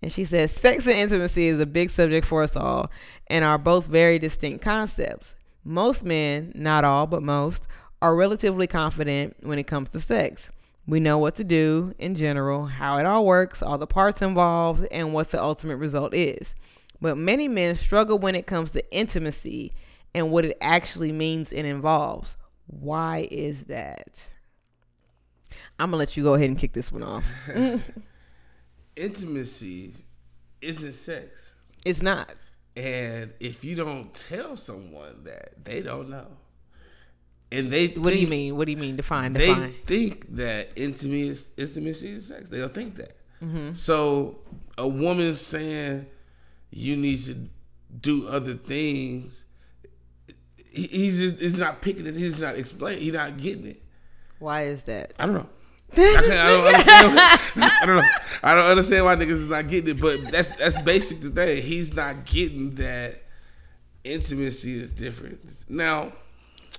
and 0.00 0.10
she 0.10 0.24
says, 0.24 0.52
"Sex 0.52 0.86
and 0.86 0.96
intimacy 0.96 1.46
is 1.46 1.60
a 1.60 1.66
big 1.66 1.90
subject 1.90 2.26
for 2.26 2.42
us 2.42 2.56
all, 2.56 2.90
and 3.26 3.44
are 3.44 3.58
both 3.58 3.86
very 3.86 4.18
distinct 4.18 4.64
concepts. 4.64 5.34
Most 5.64 6.04
men, 6.04 6.52
not 6.54 6.84
all, 6.84 7.06
but 7.06 7.22
most, 7.22 7.66
are 8.00 8.14
relatively 8.14 8.66
confident 8.66 9.36
when 9.42 9.58
it 9.58 9.66
comes 9.66 9.88
to 9.90 10.00
sex. 10.00 10.52
We 10.86 11.00
know 11.00 11.18
what 11.18 11.34
to 11.36 11.44
do 11.44 11.94
in 11.98 12.14
general, 12.14 12.66
how 12.66 12.98
it 12.98 13.06
all 13.06 13.24
works, 13.24 13.62
all 13.62 13.78
the 13.78 13.86
parts 13.86 14.20
involved, 14.22 14.86
and 14.90 15.12
what 15.14 15.30
the 15.30 15.42
ultimate 15.42 15.76
result 15.76 16.14
is. 16.14 16.54
But 17.00 17.16
many 17.16 17.48
men 17.48 17.74
struggle 17.74 18.18
when 18.18 18.34
it 18.34 18.46
comes 18.46 18.70
to 18.72 18.94
intimacy 18.94 19.72
and 20.14 20.30
what 20.30 20.44
it 20.44 20.56
actually 20.60 21.12
means 21.12 21.52
and 21.52 21.66
involves. 21.66 22.36
Why 22.66 23.28
is 23.30 23.64
that? 23.64 24.28
I'm 25.78 25.88
gonna 25.88 25.96
let 25.98 26.16
you 26.16 26.22
go 26.22 26.34
ahead 26.34 26.48
and 26.48 26.58
kick 26.58 26.72
this 26.72 26.90
one 26.92 27.02
off. 27.02 27.24
Intimacy 28.96 29.94
isn't 30.60 30.92
sex. 30.94 31.54
It's 31.84 32.02
not. 32.02 32.32
And 32.76 33.32
if 33.40 33.64
you 33.64 33.74
don't 33.76 34.12
tell 34.14 34.56
someone 34.56 35.24
that, 35.24 35.64
they 35.64 35.82
don't 35.82 36.08
know. 36.10 36.26
And 37.52 37.70
they 37.70 37.88
What 37.88 38.10
do 38.10 38.14
you 38.14 38.20
think- 38.20 38.30
mean? 38.30 38.56
What 38.56 38.64
do 38.66 38.72
you 38.72 38.76
mean? 38.78 38.96
Define. 38.96 39.32
They 39.32 39.48
Define. 39.48 39.74
think 39.86 40.34
that 40.36 40.70
intimacy 40.76 41.28
is, 41.28 41.52
intimacy 41.56 42.12
is 42.12 42.26
sex. 42.26 42.50
They 42.50 42.58
don't 42.58 42.74
think 42.74 42.96
that. 42.96 43.16
Mm-hmm. 43.42 43.74
So 43.74 44.38
a 44.78 44.88
woman 44.88 45.34
saying 45.34 46.06
you 46.70 46.96
need 46.96 47.18
to 47.24 47.48
do 48.00 48.26
other 48.26 48.54
things, 48.54 49.44
he- 50.72 50.86
he's 50.88 51.18
just 51.20 51.38
he's 51.38 51.56
not 51.58 51.80
picking 51.82 52.06
it. 52.06 52.16
He's 52.16 52.40
not 52.40 52.56
explaining. 52.56 53.02
He's 53.02 53.12
not 53.12 53.36
getting 53.36 53.66
it. 53.66 53.82
Why 54.44 54.64
is 54.64 54.84
that? 54.84 55.14
I 55.18 55.26
don't 55.26 55.34
know. 55.34 55.48
I, 55.96 56.02
I 56.02 56.50
don't 56.50 56.66
understand. 56.66 57.18
I 57.56 57.86
don't 57.86 57.96
know. 57.96 58.08
I 58.42 58.54
don't 58.54 58.66
understand 58.66 59.04
why 59.06 59.16
niggas 59.16 59.30
is 59.30 59.48
not 59.48 59.68
getting 59.68 59.90
it. 59.96 60.00
But 60.00 60.30
that's 60.30 60.54
that's 60.56 60.80
basic 60.82 61.20
the 61.20 61.30
thing. 61.30 61.62
He's 61.62 61.94
not 61.94 62.24
getting 62.26 62.74
that 62.74 63.22
intimacy 64.04 64.74
is 64.74 64.90
different. 64.90 65.64
Now, 65.68 66.12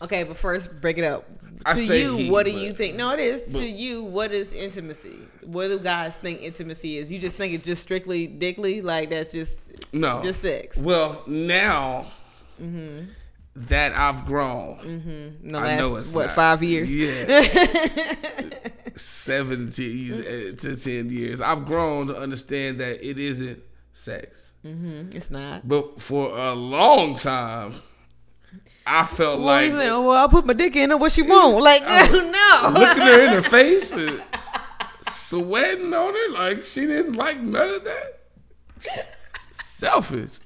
Okay, 0.02 0.24
but 0.24 0.36
first 0.38 0.82
break 0.82 0.98
it 0.98 1.06
up. 1.06 1.26
I 1.66 1.74
to 1.74 1.98
you, 1.98 2.18
he, 2.18 2.30
what 2.30 2.46
do 2.46 2.52
but- 2.52 2.62
you 2.62 2.74
think? 2.74 2.98
No, 2.98 3.12
it 3.12 3.20
is. 3.20 3.44
but- 3.44 3.60
to 3.60 3.66
you, 3.66 4.04
what 4.04 4.32
is 4.34 4.52
intimacy? 4.54 5.18
What 5.46 5.70
do 5.70 5.80
guys 5.80 6.18
think 6.18 6.42
intimacy 6.42 6.98
is? 6.98 7.10
You 7.10 7.18
just 7.18 7.38
think 7.38 7.54
it's 7.54 7.66
just 7.66 7.82
strictly 7.82 8.28
dickly, 8.28 8.82
like 8.82 9.10
that's 9.10 9.32
just 9.32 9.72
no, 9.94 10.22
just 10.22 10.42
sex. 10.42 10.78
Well, 10.78 11.24
now 11.26 12.06
Mm-hmm. 12.62 13.06
That 13.56 13.94
I've 13.94 14.26
grown, 14.26 14.80
In 15.44 15.52
the 15.52 15.58
I 15.58 15.62
last 15.62 15.80
know 15.80 15.96
it's 15.96 16.14
what 16.14 16.26
not. 16.28 16.36
five 16.36 16.62
years? 16.64 16.94
Yeah, 16.94 17.42
seven 18.96 19.72
to, 19.72 20.54
uh, 20.54 20.56
to 20.62 20.76
ten 20.76 21.10
years. 21.10 21.42
I've 21.42 21.66
grown 21.66 22.08
to 22.08 22.18
understand 22.18 22.80
that 22.80 23.08
it 23.08 23.18
isn't 23.18 23.62
sex. 23.94 24.52
It's 24.64 25.30
not. 25.30 25.68
But 25.68 26.02
for 26.02 26.36
a 26.38 26.54
long 26.54 27.16
time, 27.16 27.74
I 28.88 29.06
felt 29.06 29.38
Well, 29.38 29.46
like 29.46 29.72
saying, 29.72 29.90
well, 29.90 30.12
I'll 30.12 30.30
put 30.30 30.46
my 30.46 30.54
dick 30.54 30.76
in 30.76 30.90
her. 30.90 30.98
What 30.98 31.12
she 31.12 31.22
want? 31.22 31.62
Like, 31.64 31.82
no. 32.12 32.72
looking 32.74 33.04
her 33.04 33.24
in 33.26 33.30
her 33.34 33.42
face 33.50 33.92
and 33.92 34.22
sweating 35.08 35.94
on 35.94 36.14
her 36.14 36.30
like 36.34 36.64
she 36.64 36.82
didn't 36.88 37.14
like 37.14 37.40
none 37.40 37.70
of 37.70 37.84
that. 37.84 38.20
Selfish. 39.52 40.40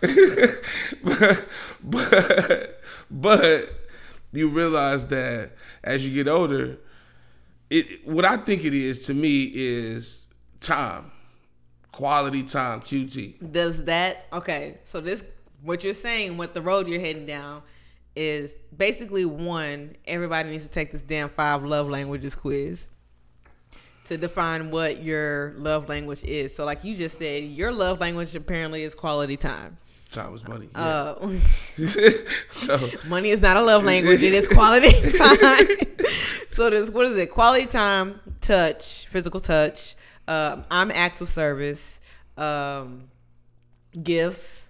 but, 1.02 1.48
but 1.82 2.80
but 3.10 3.70
you 4.32 4.48
realize 4.48 5.06
that 5.08 5.52
as 5.82 6.06
you 6.06 6.14
get 6.14 6.30
older, 6.30 6.78
it 7.70 8.06
what 8.06 8.24
I 8.24 8.36
think 8.36 8.64
it 8.64 8.74
is 8.74 9.06
to 9.06 9.14
me 9.14 9.50
is 9.54 10.26
time. 10.60 11.10
Quality 11.92 12.42
time, 12.42 12.80
QT. 12.80 13.52
Does 13.52 13.84
that 13.84 14.26
okay? 14.32 14.78
So 14.82 15.00
this, 15.00 15.22
what 15.62 15.84
you're 15.84 15.94
saying, 15.94 16.36
what 16.36 16.52
the 16.52 16.60
road 16.60 16.88
you're 16.88 17.00
heading 17.00 17.26
down, 17.26 17.62
is 18.16 18.54
basically 18.76 19.24
one. 19.24 19.96
Everybody 20.06 20.50
needs 20.50 20.64
to 20.64 20.70
take 20.70 20.90
this 20.90 21.02
damn 21.02 21.28
five 21.28 21.64
love 21.64 21.88
languages 21.88 22.34
quiz 22.34 22.88
to 24.04 24.16
define 24.18 24.70
what 24.70 25.02
your 25.02 25.54
love 25.56 25.88
language 25.88 26.22
is. 26.24 26.54
So, 26.54 26.64
like 26.64 26.84
you 26.84 26.96
just 26.96 27.18
said, 27.18 27.44
your 27.44 27.72
love 27.72 28.00
language 28.00 28.34
apparently 28.34 28.82
is 28.82 28.94
quality 28.94 29.36
time. 29.36 29.78
Time 30.10 30.34
is 30.34 30.46
money. 30.46 30.68
Yeah. 30.74 30.80
Uh, 30.80 31.32
so 32.50 32.78
money 33.06 33.30
is 33.30 33.40
not 33.42 33.56
a 33.56 33.62
love 33.62 33.84
language; 33.84 34.22
it 34.22 34.32
is 34.34 34.46
quality 34.46 34.90
time. 35.18 35.66
so, 36.50 36.70
this 36.70 36.90
what 36.90 37.06
is 37.06 37.16
it? 37.16 37.30
Quality 37.30 37.66
time, 37.66 38.20
touch, 38.40 39.06
physical 39.10 39.40
touch, 39.40 39.96
Um, 40.28 40.64
I'm 40.70 40.90
acts 40.90 41.20
of 41.20 41.28
service, 41.28 42.00
um, 42.36 43.08
gifts, 44.00 44.63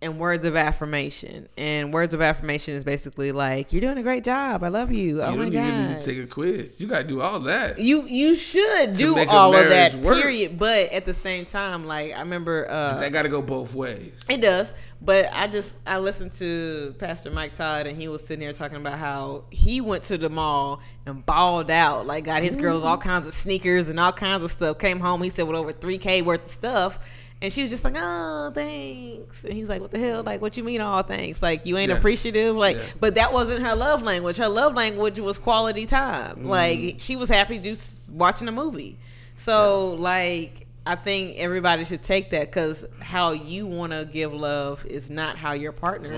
and 0.00 0.18
words 0.20 0.44
of 0.44 0.54
affirmation. 0.54 1.48
And 1.56 1.92
words 1.92 2.14
of 2.14 2.22
affirmation 2.22 2.74
is 2.74 2.84
basically 2.84 3.32
like, 3.32 3.72
"You're 3.72 3.80
doing 3.80 3.98
a 3.98 4.02
great 4.02 4.22
job. 4.24 4.62
I 4.62 4.68
love 4.68 4.92
you. 4.92 5.22
Oh 5.22 5.32
you 5.32 5.36
my 5.38 5.44
don't 5.48 5.54
even 5.54 5.88
need 5.88 6.00
to 6.00 6.04
take 6.04 6.18
a 6.22 6.26
quiz. 6.26 6.80
You 6.80 6.86
gotta 6.86 7.04
do 7.04 7.20
all 7.20 7.40
that. 7.40 7.78
you 7.78 8.06
you 8.06 8.36
should 8.36 8.94
do 8.94 9.18
all 9.28 9.54
of 9.56 9.68
that. 9.68 9.94
work. 9.96 10.16
Period. 10.20 10.58
But 10.58 10.92
at 10.92 11.04
the 11.04 11.14
same 11.14 11.46
time, 11.46 11.86
like 11.86 12.12
I 12.14 12.20
remember, 12.20 12.70
uh, 12.70 13.00
That 13.00 13.12
gotta 13.12 13.28
go 13.28 13.42
both 13.42 13.74
ways. 13.74 14.12
it 14.28 14.40
does, 14.40 14.72
but 15.02 15.26
I 15.32 15.48
just 15.48 15.78
I 15.86 15.98
listened 15.98 16.30
to 16.32 16.94
Pastor 16.98 17.30
Mike 17.32 17.54
Todd 17.54 17.86
and 17.88 17.96
he 18.00 18.06
was 18.08 18.24
sitting 18.24 18.40
there 18.40 18.52
talking 18.52 18.76
about 18.78 18.98
how 18.98 19.44
he 19.50 19.80
went 19.80 20.04
to 20.04 20.16
the 20.18 20.28
mall 20.30 20.80
and 21.06 21.26
balled 21.26 21.70
out, 21.72 22.06
like 22.06 22.24
got 22.24 22.42
his 22.42 22.54
girls 22.54 22.84
all 22.84 22.98
kinds 22.98 23.26
of 23.26 23.34
sneakers 23.34 23.88
and 23.88 23.98
all 23.98 24.12
kinds 24.12 24.44
of 24.44 24.52
stuff. 24.52 24.78
Came 24.78 25.00
home, 25.00 25.22
he 25.22 25.30
said 25.30 25.46
with 25.46 25.56
over 25.56 25.72
three 25.72 25.98
k 25.98 26.22
worth 26.22 26.44
of 26.44 26.50
stuff, 26.52 26.98
and 27.40 27.52
she 27.52 27.62
was 27.62 27.70
just 27.70 27.84
like, 27.84 27.94
"Oh, 27.96 28.50
thanks," 28.54 29.44
and 29.44 29.52
he's 29.54 29.68
like, 29.68 29.80
"What 29.80 29.90
the 29.90 29.98
hell? 29.98 30.22
Like, 30.22 30.40
what 30.40 30.56
you 30.56 30.64
mean 30.64 30.80
all 30.80 31.02
thanks? 31.02 31.42
Like, 31.42 31.66
you 31.66 31.76
ain't 31.76 31.90
Yeah. 31.90 31.96
appreciative? 31.98 32.56
Like, 32.56 32.76
Yeah. 32.76 32.82
but 33.00 33.14
that 33.14 33.32
wasn't 33.32 33.60
her 33.64 33.74
love 33.74 34.02
language. 34.02 34.36
Her 34.36 34.48
love 34.48 34.74
language 34.74 35.20
was 35.20 35.38
quality 35.38 35.86
time. 35.86 36.36
Mm-hmm. 36.38 36.48
Like, 36.48 36.94
she 36.98 37.16
was 37.16 37.28
happy 37.28 37.58
just 37.58 37.96
watching 38.08 38.48
a 38.48 38.52
movie. 38.52 38.98
So, 39.36 39.94
like." 39.94 40.64
I 40.86 40.94
think 40.94 41.36
everybody 41.36 41.84
should 41.84 42.02
take 42.02 42.30
that 42.30 42.46
because 42.46 42.86
how 43.00 43.32
you 43.32 43.66
want 43.66 43.92
to 43.92 44.08
give 44.10 44.32
love 44.32 44.86
is 44.86 45.10
not 45.10 45.36
how 45.36 45.52
your 45.52 45.70
partner 45.72 46.10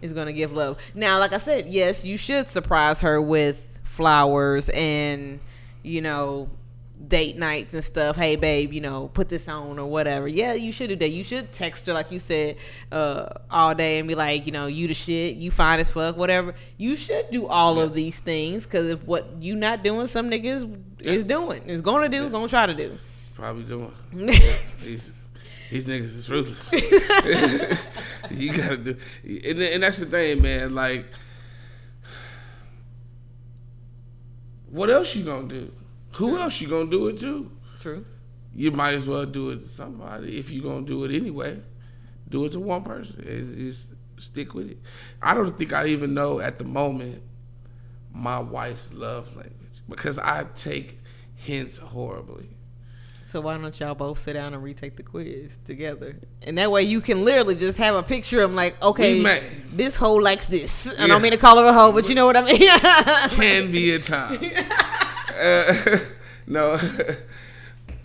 is 0.00 0.12
going 0.12 0.26
to 0.26 0.32
give 0.32 0.52
love. 0.52 0.78
Now, 0.94 1.18
like 1.18 1.32
I 1.32 1.38
said, 1.38 1.66
yes, 1.66 2.04
you 2.04 2.16
should 2.16 2.46
surprise 2.46 3.00
her 3.00 3.20
with 3.20 3.80
flowers 3.82 4.68
and 4.68 5.40
you 5.82 6.02
know 6.02 6.48
date 7.06 7.36
nights 7.36 7.74
and 7.74 7.84
stuff. 7.84 8.16
Hey, 8.16 8.36
babe, 8.36 8.72
you 8.72 8.80
know, 8.80 9.08
put 9.08 9.28
this 9.28 9.48
on 9.48 9.78
or 9.78 9.86
whatever. 9.90 10.28
Yeah, 10.28 10.54
you 10.54 10.72
should 10.72 10.88
do 10.88 10.96
that. 10.96 11.08
You 11.08 11.24
should 11.24 11.52
text 11.52 11.86
her 11.86 11.92
like 11.92 12.10
you 12.10 12.18
said 12.18 12.56
uh, 12.90 13.26
all 13.50 13.74
day 13.74 13.98
and 13.98 14.08
be 14.08 14.14
like, 14.14 14.46
you 14.46 14.52
know, 14.52 14.66
you 14.66 14.88
the 14.88 14.94
shit, 14.94 15.36
you 15.36 15.50
fine 15.50 15.80
as 15.80 15.90
fuck, 15.90 16.16
whatever. 16.16 16.54
You 16.76 16.96
should 16.96 17.30
do 17.30 17.46
all 17.46 17.80
of 17.80 17.94
these 17.94 18.20
things 18.20 18.64
because 18.64 18.88
if 18.88 19.04
what 19.04 19.26
you 19.40 19.54
not 19.54 19.82
doing, 19.82 20.06
some 20.06 20.30
niggas 20.30 20.80
is 21.00 21.24
doing, 21.24 21.62
is 21.64 21.80
going 21.80 22.10
to 22.10 22.16
do, 22.16 22.28
going 22.30 22.46
to 22.46 22.50
try 22.50 22.66
to 22.66 22.74
do. 22.74 22.98
Probably 23.34 23.64
doing. 23.64 23.92
these, 24.12 25.12
these 25.70 25.86
niggas 25.86 26.02
is 26.02 26.30
ruthless. 26.30 26.72
you 28.30 28.52
gotta 28.52 28.76
do, 28.76 28.96
and, 29.24 29.58
and 29.58 29.82
that's 29.82 29.98
the 29.98 30.06
thing, 30.06 30.42
man. 30.42 30.74
Like, 30.74 31.06
what 34.70 34.90
else 34.90 35.16
you 35.16 35.24
gonna 35.24 35.48
do? 35.48 35.72
Who 36.16 36.38
else 36.38 36.60
you 36.60 36.68
gonna 36.68 36.90
do 36.90 37.08
it 37.08 37.18
to? 37.18 37.50
True. 37.80 38.04
You 38.54 38.70
might 38.70 38.94
as 38.94 39.08
well 39.08 39.24
do 39.24 39.50
it 39.50 39.60
to 39.60 39.66
somebody 39.66 40.38
if 40.38 40.50
you 40.50 40.62
gonna 40.62 40.84
do 40.86 41.04
it 41.04 41.14
anyway. 41.14 41.60
Do 42.28 42.44
it 42.44 42.52
to 42.52 42.60
one 42.60 42.82
person 42.82 43.24
and 43.26 43.56
just 43.58 43.88
stick 44.18 44.54
with 44.54 44.70
it. 44.70 44.78
I 45.20 45.34
don't 45.34 45.56
think 45.58 45.72
I 45.72 45.86
even 45.88 46.14
know 46.14 46.40
at 46.40 46.58
the 46.58 46.64
moment 46.64 47.22
my 48.12 48.38
wife's 48.38 48.92
love 48.92 49.28
language 49.36 49.80
because 49.88 50.18
I 50.18 50.46
take 50.54 51.00
hints 51.34 51.78
horribly. 51.78 52.48
So 53.24 53.40
why 53.40 53.56
don't 53.56 53.78
y'all 53.80 53.94
both 53.94 54.18
sit 54.18 54.34
down 54.34 54.52
and 54.52 54.62
retake 54.62 54.96
the 54.96 55.02
quiz 55.02 55.58
together? 55.64 56.18
And 56.42 56.58
that 56.58 56.70
way 56.70 56.82
you 56.82 57.00
can 57.00 57.24
literally 57.24 57.54
just 57.54 57.78
have 57.78 57.94
a 57.94 58.02
picture 58.02 58.42
of 58.42 58.52
like, 58.52 58.80
okay, 58.82 59.22
this 59.72 59.96
hoe 59.96 60.16
likes 60.16 60.44
this. 60.46 60.86
I 60.86 61.02
Yeah. 61.02 61.06
don't 61.06 61.22
mean 61.22 61.32
to 61.32 61.38
call 61.38 61.56
her 61.56 61.64
a 61.68 61.72
hoe, 61.72 61.92
but 61.92 62.08
you 62.10 62.14
know 62.14 62.26
what 62.26 62.36
I 62.36 62.42
mean. 62.42 62.58
can 63.30 63.72
be 63.72 63.92
a 63.94 63.98
time. 63.98 64.38
Uh, 65.42 65.98
no, 66.46 66.78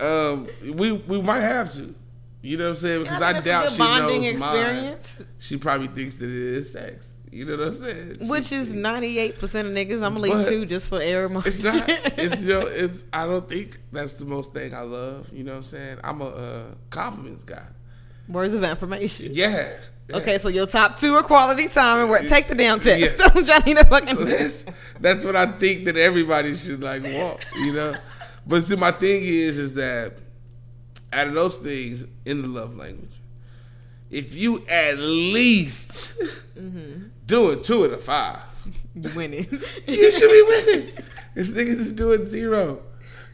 um, 0.00 0.48
we 0.74 0.92
we 0.92 1.22
might 1.22 1.40
have 1.40 1.72
to. 1.74 1.94
You 2.40 2.56
know 2.56 2.64
what 2.64 2.70
I'm 2.70 2.76
saying? 2.76 3.02
Because 3.02 3.22
I, 3.22 3.32
think 3.32 3.44
doubt 3.46 3.70
she 3.72 3.78
knows 3.78 4.24
experience. 4.24 5.18
mine. 5.18 5.28
She 5.38 5.56
probably 5.56 5.88
thinks 5.88 6.16
that 6.16 6.26
it 6.26 6.56
is 6.56 6.72
sex. 6.72 7.14
You 7.30 7.44
know 7.44 7.56
what 7.56 7.66
I'm 7.66 7.74
saying? 7.74 8.16
She 8.20 8.30
Which 8.30 8.52
is 8.52 8.72
ninety 8.72 9.18
eight 9.18 9.38
percent 9.38 9.68
of 9.68 9.74
niggas. 9.74 10.02
I'm 10.02 10.14
gonna 10.14 10.20
leave 10.20 10.48
two 10.48 10.64
just 10.64 10.88
for 10.88 11.00
air 11.00 11.24
emotion. 11.24 11.52
It's 11.52 11.62
not. 11.62 11.88
It's 12.18 12.40
you 12.40 12.48
know. 12.48 12.66
It's. 12.66 13.04
I 13.12 13.26
don't 13.26 13.48
think 13.48 13.80
that's 13.92 14.14
the 14.14 14.24
most 14.24 14.52
thing 14.52 14.74
I 14.74 14.80
love. 14.80 15.28
You 15.32 15.44
know 15.44 15.52
what 15.52 15.58
I'm 15.58 15.62
saying? 15.64 15.98
I'm 16.04 16.20
a 16.20 16.26
uh, 16.26 16.64
compliments 16.90 17.44
guy. 17.44 17.66
Words 18.28 18.54
of 18.54 18.64
affirmation. 18.64 19.30
Yeah. 19.32 19.72
Okay, 20.12 20.38
so 20.38 20.48
your 20.48 20.66
top 20.66 20.98
two 20.98 21.14
are 21.14 21.22
quality 21.22 21.68
time 21.68 22.00
and 22.00 22.10
work. 22.10 22.26
Take 22.26 22.48
the 22.48 22.54
damn 22.54 22.80
test. 22.80 23.14
Yeah. 23.18 23.42
Johnny 23.42 23.74
the 23.74 23.84
fucking 23.84 24.16
So 24.16 24.24
that's 24.24 24.64
that's 25.00 25.24
what 25.24 25.36
I 25.36 25.46
think 25.52 25.84
that 25.84 25.96
everybody 25.96 26.54
should 26.54 26.82
like 26.82 27.02
want, 27.02 27.44
you 27.56 27.72
know. 27.72 27.94
But 28.46 28.64
see, 28.64 28.76
my 28.76 28.92
thing 28.92 29.24
is, 29.24 29.58
is 29.58 29.74
that 29.74 30.14
out 31.12 31.28
of 31.28 31.34
those 31.34 31.56
things 31.56 32.06
in 32.24 32.42
the 32.42 32.48
love 32.48 32.76
language, 32.76 33.12
if 34.10 34.34
you 34.34 34.64
at 34.66 34.98
least 34.98 36.14
mm-hmm. 36.56 37.08
doing 37.26 37.62
two 37.62 37.84
of 37.84 37.90
the 37.90 37.98
five, 37.98 38.40
You 38.94 39.10
winning. 39.14 39.46
you 39.86 40.10
should 40.10 40.30
be 40.30 40.42
winning. 40.42 40.94
This 41.34 41.50
niggas 41.52 41.78
is 41.78 41.92
doing 41.92 42.24
zero. 42.24 42.82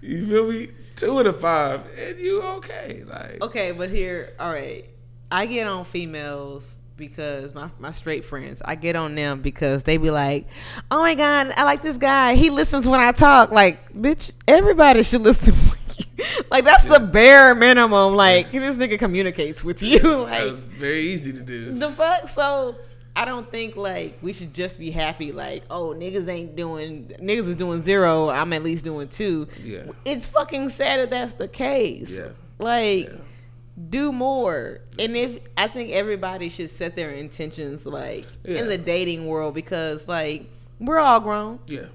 You 0.01 0.27
feel 0.27 0.51
me? 0.51 0.69
Two 0.97 1.19
of 1.19 1.25
the 1.25 1.33
five, 1.33 1.81
and 1.99 2.19
you 2.21 2.41
okay? 2.43 3.03
Like, 3.05 3.43
Okay, 3.43 3.73
but 3.73 3.91
here, 3.91 4.33
all 4.39 4.53
right. 4.53 4.85
I 5.35 5.47
get 5.47 5.66
on 5.66 5.85
females 5.85 6.77
because 6.97 7.55
my, 7.55 7.68
my 7.81 7.90
straight 7.90 8.25
friends, 8.25 8.62
I 8.64 8.77
get 8.77 8.94
on 8.94 9.14
them 9.16 9.42
because 9.42 9.83
they 9.83 9.97
be 9.97 10.11
like, 10.11 10.47
oh 10.90 11.01
my 11.03 11.14
God, 11.14 11.51
I 11.57 11.64
like 11.64 11.83
this 11.83 11.97
guy. 11.97 12.37
He 12.37 12.51
listens 12.51 12.87
when 12.87 13.01
I 13.01 13.11
talk. 13.12 13.51
Like, 13.51 13.92
bitch, 13.92 14.31
everybody 14.47 15.03
should 15.03 15.23
listen. 15.31 15.55
like, 16.51 16.64
that's 16.64 16.85
the 16.85 17.01
bare 17.01 17.55
minimum. 17.57 18.14
Like, 18.14 18.53
this 18.53 18.77
nigga 18.79 18.97
communicates 18.99 19.64
with 19.64 19.83
you. 19.83 19.99
that 19.99 20.09
like, 20.31 20.42
was 20.44 20.61
very 20.61 21.01
easy 21.09 21.33
to 21.33 21.40
do. 21.40 21.75
the 21.75 21.90
fuck? 21.90 22.29
So. 22.29 22.77
I 23.16 23.25
don't 23.25 23.49
think 23.49 23.77
like 23.77 24.18
we 24.23 24.33
should 24.33 24.53
just 24.53 24.77
be 24.77 24.90
happy 24.90 25.31
like 25.31 25.62
oh 25.70 25.94
niggas 25.97 26.27
ain't 26.29 26.57
doing 26.57 27.12
niggas 27.23 27.47
is 27.47 27.55
doing 27.55 27.81
zero 27.81 28.29
I'm 28.29 28.53
at 28.53 28.64
least 28.64 28.85
doing 28.85 29.07
two 29.07 29.47
Yeah. 29.62 29.85
it's 30.05 30.27
fucking 30.27 30.70
sad 30.70 30.99
that 30.99 31.11
that's 31.11 31.35
the 31.35 31.47
case 31.47 32.11
Yeah. 32.11 32.31
like 32.59 33.05
Yeah. 33.07 33.14
Do 33.91 34.13
more 34.13 34.79
and 35.01 35.17
if 35.17 35.41
i 35.57 35.67
think 35.67 35.91
everybody 35.91 36.49
should 36.49 36.71
set 36.71 36.95
their 36.95 37.11
intentions 37.11 37.85
like 37.85 38.25
Yeah. 38.45 38.59
in 38.61 38.69
the 38.69 38.79
dating 38.79 39.27
world 39.27 39.55
because 39.55 40.07
like 40.07 40.49
we're 40.79 41.01
all 41.01 41.19
grown 41.21 41.59
Yeah. 41.67 41.87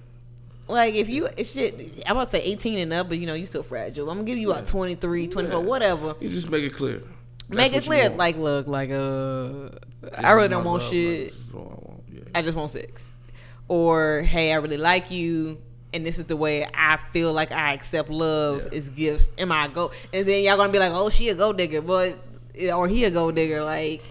like 0.67 0.93
if 0.95 1.07
you 1.07 1.29
shit 1.45 2.03
i'm 2.05 2.17
about 2.17 2.25
to 2.31 2.37
say 2.37 2.41
18 2.43 2.79
and 2.79 2.91
up 2.91 3.07
but 3.07 3.17
you 3.17 3.25
know 3.25 3.33
you 3.33 3.45
still 3.45 3.63
fragile 3.63 4.09
i'm 4.09 4.17
gonna 4.17 4.27
give 4.27 4.37
you 4.37 4.51
a 4.53 4.61
23 4.61 5.27
24 5.27 5.61
Yeah. 5.61 5.65
whatever 5.65 6.15
You 6.19 6.29
just 6.29 6.49
make 6.49 6.63
it 6.63 6.73
clear. 6.73 7.01
make 7.47 7.73
it 7.73 7.85
clear 7.85 8.09
like 8.09 8.35
look 8.35 8.67
like 8.67 8.89
uh 8.91 9.69
This 10.01 10.11
i 10.17 10.31
really 10.31 10.49
don't 10.49 10.65
want 10.65 10.81
love 10.83 10.91
shit 10.91 11.07
language. 11.07 11.29
This 11.31 11.37
is 11.47 11.53
what 11.53 11.61
I 11.61 11.65
want. 11.69 12.03
Yeah. 12.11 12.19
I 12.35 12.41
just 12.41 12.57
want 12.57 12.71
sex. 12.71 13.11
Or 13.69 14.21
hey, 14.23 14.51
I 14.51 14.55
really 14.55 14.77
like 14.77 15.11
you, 15.11 15.61
and 15.93 16.05
this 16.05 16.19
is 16.19 16.25
the 16.25 16.35
way 16.35 16.67
I 16.73 16.97
feel 17.11 17.33
like 17.33 17.51
I 17.51 17.73
accept 17.73 18.09
love 18.09 18.61
Yeah. 18.63 18.77
is 18.77 18.89
gifts. 18.89 19.31
Am 19.37 19.51
I 19.51 19.65
a 19.65 19.69
go? 19.69 19.91
And 20.13 20.27
then 20.27 20.43
y'all 20.43 20.57
gonna 20.57 20.71
be 20.71 20.79
like, 20.79 20.91
oh, 20.93 21.09
she 21.09 21.29
a 21.29 21.35
gold 21.35 21.57
digger, 21.57 21.81
but 21.81 22.17
or 22.73 22.87
he 22.87 23.03
a 23.05 23.11
gold 23.11 23.35
digger. 23.35 23.63
Like, 23.63 24.03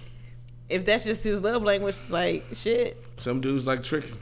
if 0.69 0.85
that's 0.85 1.05
just 1.05 1.23
his 1.25 1.41
love 1.41 1.63
language, 1.63 1.97
like 2.09 2.45
shit, 2.55 3.03
Some 3.17 3.41
dudes 3.41 3.67
like 3.67 3.83
tricking. 3.83 4.17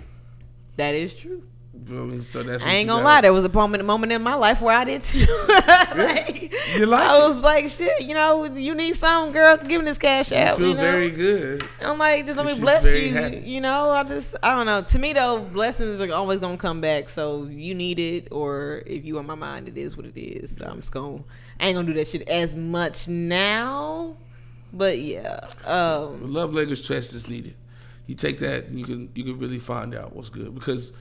that 0.76 0.94
is 0.94 1.14
true. 1.14 1.42
You 1.78 1.84
feel 1.86 2.06
me? 2.06 2.20
So 2.20 2.42
that's 2.42 2.64
I 2.64 2.70
ain't 2.70 2.88
gonna 2.88 3.04
lie, 3.04 3.20
there 3.20 3.32
was 3.32 3.44
a 3.44 3.48
moment, 3.48 3.84
moment 3.84 4.12
in 4.12 4.22
my 4.22 4.34
life 4.34 4.60
where 4.60 4.74
I 4.76 4.84
did 4.84 5.02
too. 5.02 5.26
like, 5.96 6.52
You 6.76 6.86
like 6.86 7.06
I 7.06 7.16
it? 7.24 7.28
was 7.28 7.42
like, 7.42 7.68
shit, 7.68 8.02
you 8.06 8.14
know, 8.14 8.44
you 8.44 8.74
need 8.74 8.96
some 8.96 9.32
girl 9.32 9.56
me 9.58 9.84
this 9.84 9.98
cash 9.98 10.30
You 10.30 10.36
out. 10.38 10.58
feel 10.58 10.68
you 10.68 10.74
know? 10.74 10.80
very 10.80 11.10
good. 11.10 11.68
I'm 11.80 11.98
like, 11.98 12.26
just 12.26 12.36
let 12.38 12.46
me 12.46 12.58
bless 12.58 12.84
you. 12.84 13.12
happy. 13.12 13.38
You 13.38 13.60
know, 13.60 13.90
I 13.90 14.02
just, 14.04 14.36
I 14.42 14.54
don't 14.54 14.66
know. 14.66 14.82
To 14.82 14.98
me, 14.98 15.12
though, 15.12 15.40
blessings 15.40 16.00
are 16.00 16.12
always 16.12 16.40
gonna 16.40 16.56
come 16.56 16.80
back. 16.80 17.08
So 17.08 17.44
you 17.44 17.74
need 17.74 17.98
it, 17.98 18.28
or 18.30 18.82
if 18.86 19.04
you 19.04 19.18
on 19.18 19.26
my 19.26 19.34
mind, 19.34 19.68
it 19.68 19.76
is 19.76 19.96
what 19.96 20.06
it 20.06 20.18
is. 20.18 20.56
So 20.56 20.64
I'm 20.66 20.76
just 20.76 20.92
gonna, 20.92 21.22
I 21.60 21.66
ain't 21.68 21.76
gonna 21.76 21.86
do 21.86 21.94
that 21.94 22.08
shit 22.08 22.28
as 22.28 22.54
much 22.54 23.06
now. 23.08 24.16
But 24.72 24.98
yeah, 24.98 25.40
um, 25.64 26.32
love 26.32 26.52
language 26.52 26.86
test 26.86 27.14
is 27.14 27.28
needed. 27.28 27.54
You 28.06 28.14
take 28.14 28.38
that, 28.38 28.66
and 28.66 28.78
you 28.78 28.84
can 28.84 29.08
you 29.14 29.24
can 29.24 29.38
really 29.38 29.58
find 29.58 29.94
out 29.94 30.14
what's 30.14 30.28
good 30.28 30.54
because 30.54 30.92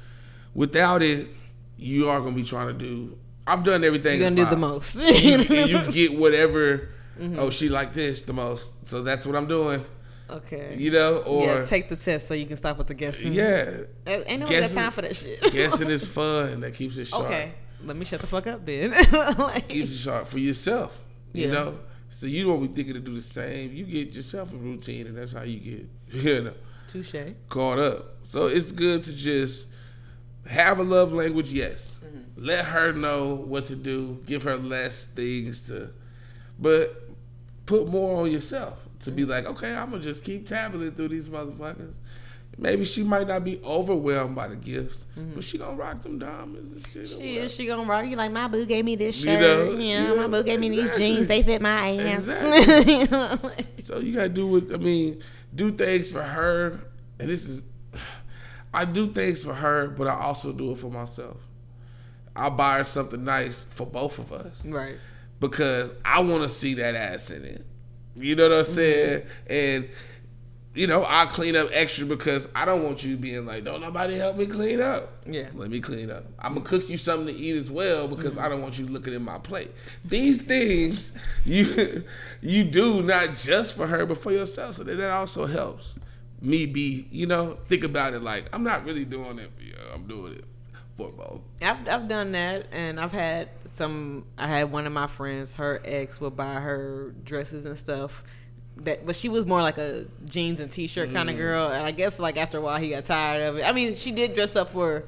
without 0.55 1.03
it, 1.03 1.27
you 1.77 2.09
are 2.09 2.19
gonna 2.19 2.35
be 2.35 2.43
trying 2.43 2.67
to 2.67 2.73
do. 2.73 3.17
I've 3.45 3.63
done 3.63 3.83
everything. 3.83 4.19
you're 4.19 4.29
gonna 4.31 4.43
do 4.43 4.49
the 4.49 4.55
most. 4.57 4.95
and 4.95 5.15
you, 5.49 5.57
and 5.57 5.69
you 5.69 5.91
get 5.91 6.17
whatever. 6.17 6.89
Mm-hmm. 7.19 7.37
Oh, 7.39 7.49
she 7.51 7.69
like 7.69 7.93
this 7.93 8.23
the 8.23 8.33
most, 8.33 8.87
so 8.87 9.03
that's 9.03 9.25
what 9.25 9.35
I'm 9.35 9.45
doing. 9.47 9.85
okay. 10.29 10.75
You 10.77 10.91
know, 10.91 11.17
or 11.19 11.45
yeah, 11.45 11.63
take 11.63 11.87
the 11.87 11.95
test 11.95 12.27
so 12.27 12.33
you 12.33 12.45
can 12.45 12.57
stop 12.57 12.77
with 12.77 12.87
the 12.87 12.93
guessing. 12.93 13.31
yeah, 13.33 13.83
Uh, 14.07 14.09
ain't 14.25 14.39
no 14.41 14.45
Guessing- 14.47 14.75
time 14.75 14.91
for 14.91 15.01
that 15.03 15.15
shit. 15.15 15.39
guessing 15.53 15.89
is 15.89 16.07
fun. 16.19 16.61
That 16.61 16.73
keeps 16.73 16.97
it 16.97 17.05
sharp. 17.05 17.25
okay, 17.25 17.53
let 17.85 17.95
me 17.95 18.03
shut 18.03 18.19
the 18.21 18.27
fuck 18.27 18.47
up, 18.47 18.65
then. 18.65 18.91
like, 19.37 19.67
keeps 19.67 19.91
it 19.93 19.97
sharp 19.97 20.27
for 20.27 20.39
yourself. 20.39 21.01
You 21.31 21.45
Yeah. 21.47 21.53
know, 21.53 21.79
so 22.09 22.25
you 22.25 22.45
don't 22.45 22.61
be 22.61 22.67
thinking 22.73 22.95
to 22.95 22.99
do 22.99 23.13
the 23.15 23.21
same. 23.21 23.71
You 23.71 23.85
get 23.85 24.13
yourself 24.13 24.51
a 24.53 24.57
routine, 24.57 25.07
and 25.07 25.15
that's 25.17 25.31
how 25.33 25.43
you 25.43 25.59
get 25.59 26.23
you 26.23 26.41
know 26.43 26.53
touche. 26.89 27.15
caught 27.47 27.79
up. 27.79 28.15
So 28.23 28.47
it's 28.47 28.71
good 28.73 29.03
to 29.03 29.15
just 29.15 29.67
have 30.47 30.79
a 30.79 30.83
love 30.83 31.11
language, 31.13 31.51
yes, 31.51 31.95
Mm-hmm. 32.05 32.45
let 32.45 32.65
her 32.65 32.91
know 32.93 33.33
what 33.35 33.65
to 33.65 33.75
do. 33.75 34.21
Give 34.25 34.43
her 34.43 34.57
less 34.57 35.05
things 35.05 35.67
to, 35.67 35.89
but 36.59 37.09
put 37.65 37.87
more 37.87 38.21
on 38.21 38.31
yourself 38.31 38.77
to 39.01 39.11
be 39.11 39.25
like, 39.25 39.45
okay, 39.45 39.73
I'm 39.73 39.89
gonna 39.91 40.01
just 40.03 40.23
keep 40.23 40.47
tabbing 40.47 40.91
through 40.91 41.09
these 41.09 41.27
motherfuckers. 41.29 41.93
Maybe 42.57 42.85
she 42.85 43.03
might 43.03 43.27
not 43.27 43.43
be 43.43 43.59
overwhelmed 43.65 44.33
by 44.35 44.47
the 44.47 44.55
gifts, 44.55 45.05
but 45.33 45.43
she 45.43 45.57
gonna 45.57 45.75
rock 45.75 46.01
them 46.03 46.19
diamonds 46.19 46.71
and 46.71 46.87
shit. 46.87 47.03
Mm-hmm. 47.11 47.19
She 47.21 47.37
is. 47.37 47.53
She 47.53 47.65
gonna 47.65 47.83
rock 47.83 48.05
you 48.05 48.15
like 48.15 48.31
my 48.31 48.47
boo 48.47 48.65
gave 48.65 48.85
me 48.85 48.95
this 48.95 49.15
shirt. 49.15 49.33
You 49.33 49.39
know, 49.39 49.71
yeah, 49.77 50.13
my 50.13 50.27
boo 50.27 50.43
gave 50.43 50.59
me 50.61 50.69
these 50.69 50.95
jeans. 50.95 51.27
They 51.27 51.43
fit 51.43 51.61
my 51.61 51.97
ass. 51.97 52.27
Exactly. 52.27 52.93
You 53.01 53.07
know, 53.07 53.37
like- 53.43 53.67
So 53.83 53.99
you 53.99 54.13
gotta 54.13 54.29
do 54.29 54.47
what 54.47 54.73
I 54.73 54.77
mean. 54.77 55.21
Do 55.53 55.69
things 55.71 56.11
for 56.11 56.21
her, 56.23 56.79
and 57.19 57.29
this 57.29 57.47
is. 57.47 57.61
I 58.75 58.83
do 58.83 59.07
things 59.07 59.45
for 59.45 59.53
her, 59.53 59.87
but 59.87 60.07
I 60.07 60.15
also 60.15 60.51
do 60.51 60.71
it 60.71 60.77
for 60.77 60.89
myself. 60.89 61.37
I 62.35 62.49
buy 62.49 62.79
her 62.79 62.85
something 62.85 63.23
nice 63.23 63.63
for 63.63 63.87
both 63.87 64.19
of 64.19 64.33
us 64.33 64.65
right. 64.65 64.97
because 65.39 65.93
I 66.03 66.19
want 66.19 66.43
to 66.43 66.49
see 66.49 66.73
that 66.73 66.93
ass 66.93 67.31
in 67.31 67.45
it. 67.45 67.65
You 68.17 68.35
know 68.35 68.49
what 68.49 68.57
I'm 68.57 68.63
mm-hmm. 68.63 68.73
saying? 68.73 69.23
And 69.47 69.89
you 70.73 70.87
know, 70.87 71.05
I 71.07 71.25
clean 71.27 71.55
up 71.55 71.69
extra 71.71 72.05
because 72.05 72.49
I 72.53 72.65
don't 72.65 72.83
want 72.83 73.01
you 73.01 73.15
being 73.15 73.45
like, 73.45 73.63
"Don't 73.63 73.79
nobody 73.79 74.17
help 74.17 74.35
me 74.35 74.45
clean 74.45 74.81
up." 74.81 75.09
Yeah. 75.25 75.47
let 75.53 75.69
me 75.69 75.79
clean 75.79 76.11
up. 76.11 76.25
I'm 76.37 76.55
gonna 76.55 76.65
cook 76.65 76.89
you 76.89 76.97
something 76.97 77.33
to 77.33 77.41
eat 77.41 77.55
as 77.55 77.71
well 77.71 78.09
because 78.09 78.33
mm-hmm. 78.33 78.43
I 78.43 78.49
don't 78.49 78.61
want 78.61 78.77
you 78.77 78.85
looking 78.85 79.13
at 79.13 79.21
my 79.21 79.39
plate. 79.39 79.71
These 80.03 80.41
things 80.41 81.13
you 81.45 82.03
you 82.41 82.65
do 82.65 83.01
not 83.01 83.35
just 83.35 83.77
for 83.77 83.87
her 83.87 84.05
but 84.05 84.17
for 84.17 84.33
yourself, 84.33 84.75
so 84.75 84.83
that 84.83 84.95
that 84.95 85.11
also 85.11 85.45
helps 85.45 85.95
me 86.45 86.65
be. 86.65 87.07
You 87.11 87.25
know, 87.27 87.57
think 87.65 87.83
about 87.83 88.13
it 88.13 88.21
like 88.21 88.45
I'm 88.53 88.63
not 88.63 88.85
really 88.85 89.05
doing 89.05 89.39
it 89.39 89.51
for 89.57 89.63
you. 89.63 89.73
I'm 89.93 90.07
doing 90.07 90.33
it 90.33 90.45
for 90.97 91.09
both. 91.09 91.41
I've 91.61 91.87
I've 91.87 92.07
done 92.07 92.31
that, 92.33 92.67
and 92.71 92.99
I've 92.99 93.11
had 93.11 93.49
some. 93.65 94.25
I 94.37 94.47
had 94.47 94.71
one 94.71 94.85
of 94.87 94.93
my 94.93 95.07
friends. 95.07 95.55
Her 95.55 95.81
ex 95.83 96.19
would 96.21 96.35
buy 96.37 96.55
her 96.55 97.13
dresses 97.23 97.65
and 97.65 97.77
stuff. 97.77 98.23
That, 98.77 99.05
but 99.05 99.15
she 99.15 99.29
was 99.29 99.45
more 99.45 99.61
like 99.61 99.77
a 99.77 100.05
jeans 100.25 100.59
and 100.59 100.69
t-shirt 100.69 101.13
kind 101.13 101.29
Mm. 101.29 101.31
of 101.33 101.37
girl, 101.37 101.67
and 101.69 101.85
I 101.85 101.91
guess 101.91 102.19
like 102.19 102.37
after 102.37 102.57
a 102.57 102.61
while 102.61 102.77
he 102.77 102.89
got 102.89 103.05
tired 103.05 103.43
of 103.43 103.57
it. 103.57 103.63
I 103.63 103.71
mean, 103.71 103.95
she 103.95 104.11
did 104.11 104.35
dress 104.35 104.55
up 104.57 104.71
for 104.71 105.05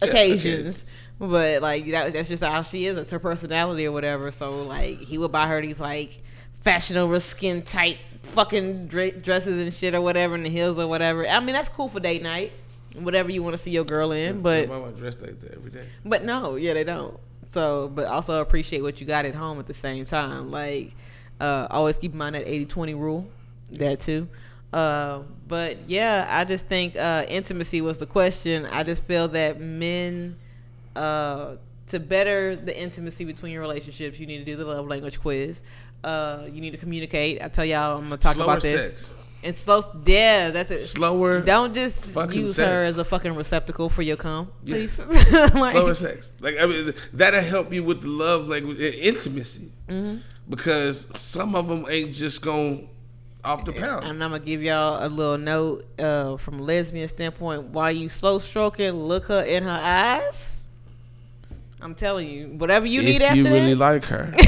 Yeah, 0.00 0.08
occasions, 0.08 0.86
but 1.18 1.60
like 1.60 1.86
that, 1.90 2.14
that's 2.14 2.28
just 2.28 2.42
how 2.42 2.62
she 2.62 2.86
is. 2.86 2.96
It's 2.96 3.10
her 3.10 3.18
personality 3.18 3.84
or 3.84 3.92
whatever. 3.92 4.30
So 4.30 4.62
like 4.62 5.00
he 5.00 5.18
would 5.18 5.30
buy 5.32 5.46
her 5.48 5.60
these 5.60 5.80
like 5.82 6.22
fashionable 6.62 7.20
skin 7.20 7.62
tight 7.62 7.98
fucking 8.28 8.86
dre- 8.88 9.10
dresses 9.12 9.60
and 9.60 9.72
shit 9.72 9.94
or 9.94 10.00
whatever, 10.00 10.34
and 10.34 10.44
the 10.44 10.50
heels 10.50 10.78
or 10.78 10.86
whatever. 10.86 11.26
I 11.26 11.40
mean, 11.40 11.54
that's 11.54 11.68
cool 11.68 11.88
for 11.88 12.00
date 12.00 12.22
night, 12.22 12.52
whatever 12.94 13.30
you 13.30 13.42
want 13.42 13.54
to 13.54 13.58
see 13.58 13.70
your 13.70 13.84
girl 13.84 14.12
in. 14.12 14.40
But 14.42 14.68
mama 14.68 14.92
dressed 14.92 15.20
like 15.20 15.40
that 15.40 15.54
every 15.54 15.70
day. 15.70 15.84
but 16.04 16.24
no, 16.24 16.56
yeah, 16.56 16.74
they 16.74 16.84
don't. 16.84 17.18
So, 17.48 17.88
but 17.88 18.06
also 18.06 18.40
appreciate 18.40 18.82
what 18.82 19.00
you 19.00 19.06
got 19.06 19.24
at 19.24 19.34
home 19.34 19.58
at 19.58 19.66
the 19.66 19.74
same 19.74 20.04
time. 20.04 20.50
Like, 20.50 20.94
uh, 21.40 21.66
always 21.70 21.96
keep 21.96 22.12
in 22.12 22.18
mind 22.18 22.34
that 22.34 22.46
80 22.46 22.66
20 22.66 22.94
rule, 22.94 23.26
that 23.72 24.00
too. 24.00 24.28
Uh, 24.72 25.20
but 25.46 25.88
yeah, 25.88 26.26
I 26.28 26.44
just 26.44 26.66
think 26.66 26.96
uh, 26.96 27.24
intimacy 27.26 27.80
was 27.80 27.98
the 27.98 28.06
question. 28.06 28.66
I 28.66 28.82
just 28.82 29.02
feel 29.04 29.28
that 29.28 29.60
men, 29.60 30.36
uh, 30.94 31.56
to 31.86 31.98
better 31.98 32.54
the 32.54 32.78
intimacy 32.78 33.24
between 33.24 33.52
your 33.52 33.62
relationships, 33.62 34.20
you 34.20 34.26
need 34.26 34.38
to 34.38 34.44
do 34.44 34.56
the 34.56 34.66
love 34.66 34.86
language 34.86 35.20
quiz. 35.20 35.62
Uh, 36.04 36.42
you 36.52 36.60
need 36.60 36.70
to 36.70 36.76
communicate. 36.78 37.42
I 37.42 37.48
tell 37.48 37.64
y'all, 37.64 37.96
I'm 37.98 38.04
gonna 38.04 38.16
talk 38.18 38.34
Slower 38.36 38.44
about 38.52 38.62
this. 38.62 38.98
sex. 38.98 39.14
And 39.42 39.54
slow, 39.54 39.82
yeah, 40.04 40.50
that's 40.50 40.70
it. 40.72 40.80
Slower. 40.80 41.40
Don't 41.40 41.72
just 41.72 42.14
use 42.32 42.56
her 42.56 42.82
as 42.82 42.98
a 42.98 43.04
fucking 43.04 43.36
receptacle 43.36 43.88
for 43.88 44.02
your 44.02 44.16
cum, 44.16 44.50
please. 44.66 44.98
Like- 45.54 45.72
slower 45.76 45.94
sex. 45.94 46.34
Like 46.40 46.56
I 46.60 46.66
mean, 46.66 46.92
that'll 47.12 47.40
help 47.42 47.72
you 47.72 47.84
with 47.84 48.02
the 48.02 48.08
love 48.08 48.48
language, 48.48 48.80
and 48.80 48.94
intimacy, 48.94 49.70
Mm-hmm. 49.88 50.18
because 50.48 51.06
some 51.14 51.54
of 51.54 51.68
them 51.68 51.86
ain't 51.88 52.12
just 52.14 52.42
going 52.42 52.88
off 53.44 53.64
the 53.64 53.72
pound. 53.72 54.04
And 54.06 54.22
I'm 54.24 54.30
gonna 54.32 54.44
give 54.44 54.60
y'all 54.62 55.06
a 55.06 55.08
little 55.08 55.38
note 55.38 55.84
uh, 56.00 56.36
from 56.36 56.58
a 56.58 56.62
lesbian 56.62 57.06
standpoint. 57.06 57.68
While 57.68 57.92
you 57.92 58.08
slow 58.08 58.38
stroking, 58.40 58.90
look 58.92 59.26
her 59.26 59.42
in 59.42 59.62
her 59.62 59.70
eyes. 59.70 60.52
I'm 61.80 61.94
telling 61.94 62.28
you, 62.28 62.48
whatever 62.48 62.86
you 62.86 63.02
need 63.02 63.22
if 63.22 63.22
after 63.22 63.36
you 63.40 63.44
really 63.44 63.74
that. 63.74 63.78
like 63.78 64.04
her, 64.06 64.34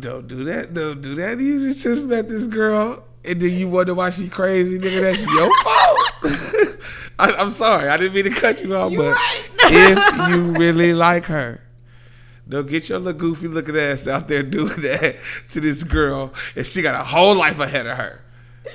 don't 0.00 0.26
do 0.26 0.44
that. 0.44 0.74
Don't 0.74 1.00
do 1.00 1.14
that. 1.16 1.40
You 1.40 1.72
just 1.74 2.06
met 2.06 2.28
this 2.28 2.46
girl, 2.46 3.04
and 3.24 3.40
then 3.40 3.50
you 3.50 3.68
wonder 3.68 3.94
why 3.94 4.10
she 4.10 4.28
crazy, 4.28 4.78
nigga. 4.78 5.00
That's 5.00 5.22
your 5.24 5.50
fault. 5.62 6.78
I, 7.18 7.32
I'm 7.32 7.50
sorry, 7.50 7.88
I 7.88 7.96
didn't 7.96 8.14
mean 8.14 8.24
to 8.24 8.30
cut 8.30 8.62
you 8.62 8.74
off, 8.74 8.92
but 8.92 9.12
right. 9.12 9.50
if 9.64 10.28
you 10.34 10.52
really 10.54 10.94
like 10.94 11.24
her. 11.26 11.60
Don't 12.48 12.68
get 12.68 12.88
your 12.88 12.98
little 12.98 13.18
goofy 13.18 13.48
looking 13.48 13.76
ass 13.76 14.06
out 14.06 14.28
there 14.28 14.42
doing 14.42 14.80
that 14.82 15.16
to 15.50 15.60
this 15.60 15.82
girl, 15.82 16.34
and 16.56 16.66
she 16.66 16.82
got 16.82 17.00
a 17.00 17.04
whole 17.04 17.34
life 17.34 17.58
ahead 17.58 17.86
of 17.86 17.96
her, 17.96 18.20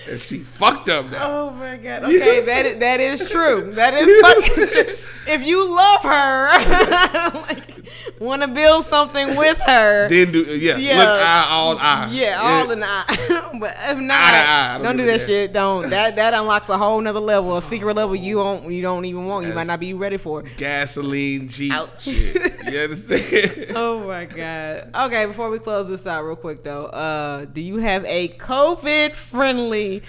and 0.10 0.19
she 0.19 0.39
fucked 0.39 0.89
up 0.89 1.12
now. 1.12 1.19
Oh 1.21 1.51
my 1.51 1.77
god. 1.77 2.03
Okay, 2.05 2.41
that 2.41 2.65
is, 2.65 2.79
that 2.79 2.99
is 2.99 3.29
true. 3.29 3.71
That 3.73 3.93
is 3.93 4.08
fucking 4.21 4.67
true. 4.67 4.95
If 5.27 5.45
you 5.45 5.69
love 5.69 6.01
her, 6.01 7.41
like, 7.41 7.79
want 8.19 8.41
to 8.41 8.47
build 8.47 8.85
something 8.85 9.35
with 9.35 9.57
her, 9.65 10.07
Then 10.09 10.31
do 10.31 10.39
yeah, 10.43 10.77
Yeah. 10.77 10.97
look 10.97 11.07
eye 11.07 11.47
all 11.49 11.77
eye. 11.77 12.09
Yeah, 12.12 12.39
all 12.41 12.71
in 12.71 12.79
the 12.79 12.85
eye. 12.88 13.49
but 13.59 13.75
if 13.89 13.97
not, 13.97 14.19
Eye 14.19 14.45
eye, 14.47 14.73
don't, 14.77 14.83
don't 14.83 14.97
do 14.97 15.03
do 15.05 15.12
that 15.12 15.19
that. 15.19 15.25
shit. 15.25 15.53
Don't 15.53 15.89
that 15.89 16.15
that 16.17 16.33
unlocks 16.33 16.69
a 16.69 16.77
whole 16.77 16.99
nother 17.01 17.19
level, 17.19 17.57
a 17.57 17.62
secret 17.62 17.95
level 17.95 18.15
you 18.15 18.35
don't 18.35 18.71
you 18.71 18.81
don't 18.81 19.05
even 19.05 19.25
want. 19.25 19.45
You 19.47 19.53
might 19.53 19.67
not 19.67 19.79
be 19.79 19.93
ready 19.93 20.17
for. 20.17 20.43
gasoline 20.57 21.47
Jeep 21.47 21.73
Ouch. 21.73 22.03
shit. 22.03 22.71
You 22.71 22.79
understand? 22.79 23.65
Oh 23.75 23.99
my 24.07 24.25
god. 24.25 24.89
Okay, 24.95 25.25
before 25.25 25.49
we 25.49 25.59
close 25.59 25.88
this 25.88 26.05
out 26.07 26.23
real 26.23 26.35
quick 26.35 26.63
though, 26.63 26.85
uh, 26.88 27.45
do 27.45 27.62
you 27.62 27.77
have 27.77 28.03
a 28.05 28.29
COVID 28.29 29.13
friendly 29.13 30.01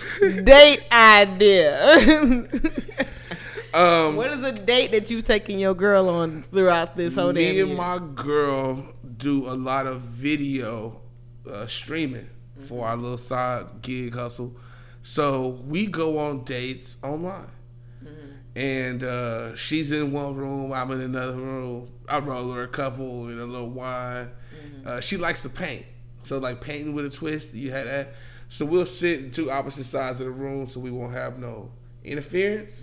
date 0.45 0.81
idea? 0.93 2.47
Um, 3.75 4.17
what 4.17 4.31
is 4.33 4.43
a 4.45 4.53
date 4.53 4.91
that 4.93 5.11
you 5.11 5.23
taking 5.23 5.59
your 5.59 5.75
girl 5.75 6.09
on 6.09 6.43
throughout 6.45 6.97
this 6.97 7.15
whole 7.15 7.33
damn 7.33 7.35
me 7.35 7.53
year? 7.53 7.65
and 7.67 7.77
my 7.77 7.99
girl 7.99 8.85
do 9.17 9.47
a 9.49 9.55
lot 9.55 9.87
of 9.87 10.01
video 10.01 11.01
uh, 11.51 11.67
streaming 11.67 12.29
for 12.67 12.87
our 12.87 12.97
little 12.97 13.19
side 13.19 13.67
gig 13.83 14.15
hustle. 14.15 14.57
So 15.03 15.49
we 15.67 15.87
go 15.87 16.19
on 16.19 16.45
dates 16.45 16.97
online. 17.03 17.49
And 18.57 19.05
uh, 19.05 19.55
she's 19.55 19.93
in 19.93 20.11
one 20.11 20.35
room, 20.35 20.73
I'm 20.73 20.91
in 20.91 21.01
another 21.01 21.37
room. 21.37 21.89
I 22.09 22.19
roll 22.19 22.51
her 22.53 22.65
a 22.65 22.69
couple 22.69 23.29
and 23.29 23.41
a 23.41 23.45
little 23.47 23.71
wine. 23.71 24.31
Uh, 24.85 25.01
she 25.01 25.17
likes 25.17 25.43
to 25.43 25.49
paint. 25.49 25.87
So, 26.25 26.39
like 26.39 26.61
painting 26.61 26.95
with 26.95 27.07
a 27.07 27.11
twist, 27.11 27.55
you 27.55 27.71
had 27.71 27.87
that. 27.87 28.15
So, 28.49 28.67
we'll 28.67 28.87
sit 28.87 29.21
in 29.21 29.31
two 29.31 29.51
opposite 29.51 29.85
sides 29.85 30.21
of 30.21 30.27
the 30.27 30.33
room 30.33 30.67
so 30.69 30.81
we 30.81 30.91
won't 30.91 31.13
have 31.13 31.39
no 31.39 31.71
interference. 32.05 32.83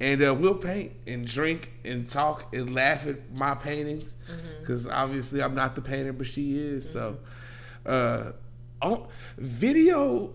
And 0.00 0.22
uh, 0.22 0.34
we'll 0.34 0.54
paint 0.54 0.92
and 1.06 1.26
drink 1.26 1.72
and 1.84 2.08
talk 2.08 2.54
and 2.54 2.74
laugh 2.74 3.06
at 3.06 3.32
my 3.32 3.54
paintings 3.54 4.16
because 4.60 4.88
obviously 4.88 5.42
I'm 5.42 5.54
not 5.54 5.74
the 5.74 5.82
painter, 5.82 6.12
but 6.12 6.26
she 6.26 6.56
is. 6.58 6.90
So, 6.90 7.18
uh, 7.84 8.32
on 8.80 9.06
video, 9.36 10.32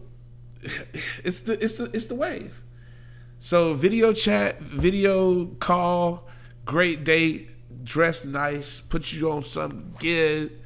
it's 1.24 1.40
the 1.42 1.64
it's 1.64 1.78
the 1.78 1.86
it's 1.86 2.06
the 2.06 2.16
wave. 2.16 2.62
So 3.40 3.74
video 3.74 4.14
chat, 4.14 4.60
video 4.62 5.46
call, 5.46 6.28
great 6.64 7.04
date, 7.04 7.50
dress 7.84 8.24
nice, 8.24 8.80
put 8.80 9.14
you 9.14 9.32
on 9.32 9.44
something 9.44 9.94
good, 10.00 10.60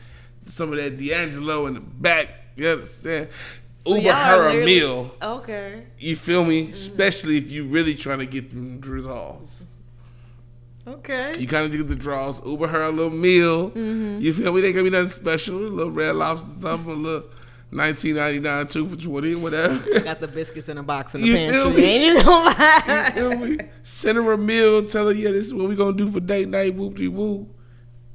some 0.45 0.69
of 0.69 0.77
that 0.77 0.97
D'Angelo 0.97 1.67
in 1.67 1.73
the 1.73 1.79
back. 1.79 2.29
You 2.55 2.69
understand? 2.69 3.29
Uber 3.97 4.13
her 4.13 4.49
a 4.49 4.65
meal. 4.65 5.15
Okay. 5.21 5.83
You 5.97 6.15
feel 6.15 6.45
me? 6.45 6.67
Mm. 6.67 6.71
Especially 6.71 7.37
if 7.37 7.51
you 7.51 7.65
really 7.65 7.95
trying 7.95 8.19
to 8.19 8.25
get 8.25 8.49
them 8.49 8.79
draws. 8.79 9.65
Okay. 10.87 11.37
You 11.37 11.45
kind 11.45 11.65
of 11.65 11.71
do 11.71 11.83
the 11.83 11.95
draws. 11.95 12.43
Uber 12.43 12.67
her 12.67 12.81
a 12.81 12.89
little 12.89 13.11
meal. 13.11 13.69
Mm-hmm. 13.69 14.21
You 14.21 14.33
feel 14.33 14.53
me? 14.53 14.61
They 14.61 14.71
gonna 14.71 14.85
be 14.85 14.89
nothing 14.89 15.09
special. 15.09 15.57
A 15.57 15.67
little 15.67 15.91
red 15.91 16.15
lobster, 16.15 16.47
something, 16.61 16.91
a 16.91 16.95
little 16.95 17.29
nineteen 17.71 18.15
ninety 18.15 18.39
nine, 18.39 18.65
two 18.65 18.87
for 18.87 18.95
twenty, 18.95 19.35
whatever. 19.35 19.99
Got 19.99 20.19
the 20.19 20.27
biscuits 20.27 20.67
in 20.67 20.79
a 20.79 20.83
box 20.83 21.13
in 21.13 21.21
the 21.21 21.27
You 21.27 21.33
pantry. 21.35 21.83
Ain't 21.83 22.03
even 22.03 22.25
gonna 22.25 22.45
lie. 22.45 23.13
You 23.15 23.29
feel 23.29 23.37
me? 23.37 23.57
Send 23.83 24.17
her 24.17 24.31
a 24.31 24.37
meal. 24.37 24.87
Tell 24.87 25.05
her, 25.07 25.13
yeah, 25.13 25.31
this 25.31 25.45
is 25.45 25.53
what 25.53 25.69
we 25.69 25.75
gonna 25.75 25.95
do 25.95 26.07
for 26.07 26.19
date 26.19 26.47
night. 26.47 26.73
Whoop 26.73 26.95
de 26.95 27.07
woo. 27.07 27.47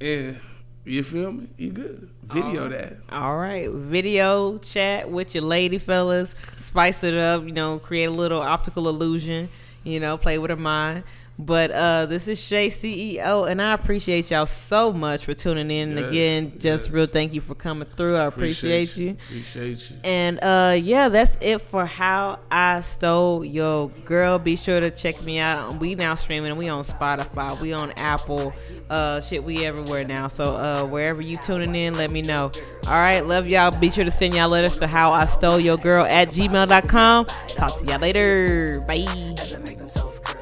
And 0.01 0.41
you 0.85 1.03
feel 1.03 1.31
me? 1.31 1.47
You 1.57 1.71
good? 1.71 2.09
Video 2.23 2.69
that. 2.69 2.97
All 3.11 3.37
right, 3.37 3.69
video 3.69 4.57
chat 4.59 5.09
with 5.09 5.35
your 5.35 5.43
lady 5.43 5.77
fellas, 5.77 6.35
spice 6.57 7.03
it 7.03 7.15
up. 7.15 7.43
You 7.43 7.51
know, 7.51 7.79
create 7.79 8.05
a 8.05 8.11
little 8.11 8.41
optical 8.41 8.87
illusion. 8.87 9.49
You 9.83 9.99
know, 9.99 10.17
play 10.17 10.37
with 10.37 10.49
her 10.49 10.55
mind. 10.55 11.03
But 11.37 11.71
uh, 11.71 12.05
this 12.05 12.29
is 12.29 12.39
Shay 12.39 12.67
CEO, 12.67 13.49
and 13.49 13.61
I 13.61 13.73
appreciate 13.73 14.31
y'all 14.31 14.45
so 14.45 14.93
much 14.93 15.25
for 15.25 15.33
tuning 15.33 15.69
in. 15.69 15.89
And 15.89 15.99
Yes, 15.99 16.09
again, 16.09 16.51
just 16.59 16.85
yes. 16.85 16.89
real 16.89 17.05
thank 17.07 17.33
you 17.33 17.41
for 17.41 17.55
coming 17.55 17.87
through. 17.97 18.15
I 18.15 18.25
appreciate, 18.25 18.95
you. 18.95 19.17
Appreciate 19.27 19.89
you. 19.89 19.97
And 20.05 20.39
uh, 20.41 20.77
yeah, 20.81 21.09
that's 21.09 21.37
it 21.41 21.59
for 21.59 21.85
how 21.85 22.39
I 22.49 22.79
stole 22.79 23.43
your 23.43 23.89
girl. 24.05 24.39
Be 24.39 24.55
sure 24.55 24.79
to 24.79 24.89
check 24.91 25.21
me 25.23 25.39
out. 25.39 25.77
We 25.77 25.95
now 25.95 26.15
streaming. 26.15 26.55
We 26.55 26.69
on 26.69 26.83
Spotify. 26.85 27.59
We 27.59 27.73
on 27.73 27.91
Apple. 27.93 28.53
Uh, 28.89 29.19
shit, 29.19 29.43
we 29.43 29.65
everywhere 29.65 30.05
now. 30.05 30.29
So 30.29 30.55
uh, 30.55 30.85
wherever 30.85 31.21
you 31.21 31.35
tuning 31.35 31.75
in, 31.75 31.95
let 31.95 32.11
me 32.11 32.21
know. 32.21 32.51
All 32.87 32.93
right, 32.93 33.25
love 33.25 33.45
y'all. 33.45 33.77
Be 33.77 33.89
sure 33.89 34.05
to 34.05 34.11
send 34.11 34.35
y'all 34.35 34.47
letters 34.47 34.77
to 34.77 34.87
how 34.87 35.11
I 35.11 35.25
stole 35.25 35.59
your 35.59 35.77
girl 35.77 36.05
at 36.05 36.29
gmail.com. 36.29 37.25
Talk 37.25 37.79
to 37.79 37.85
y'all 37.87 37.99
later. 37.99 38.81
Bye. 38.87 40.34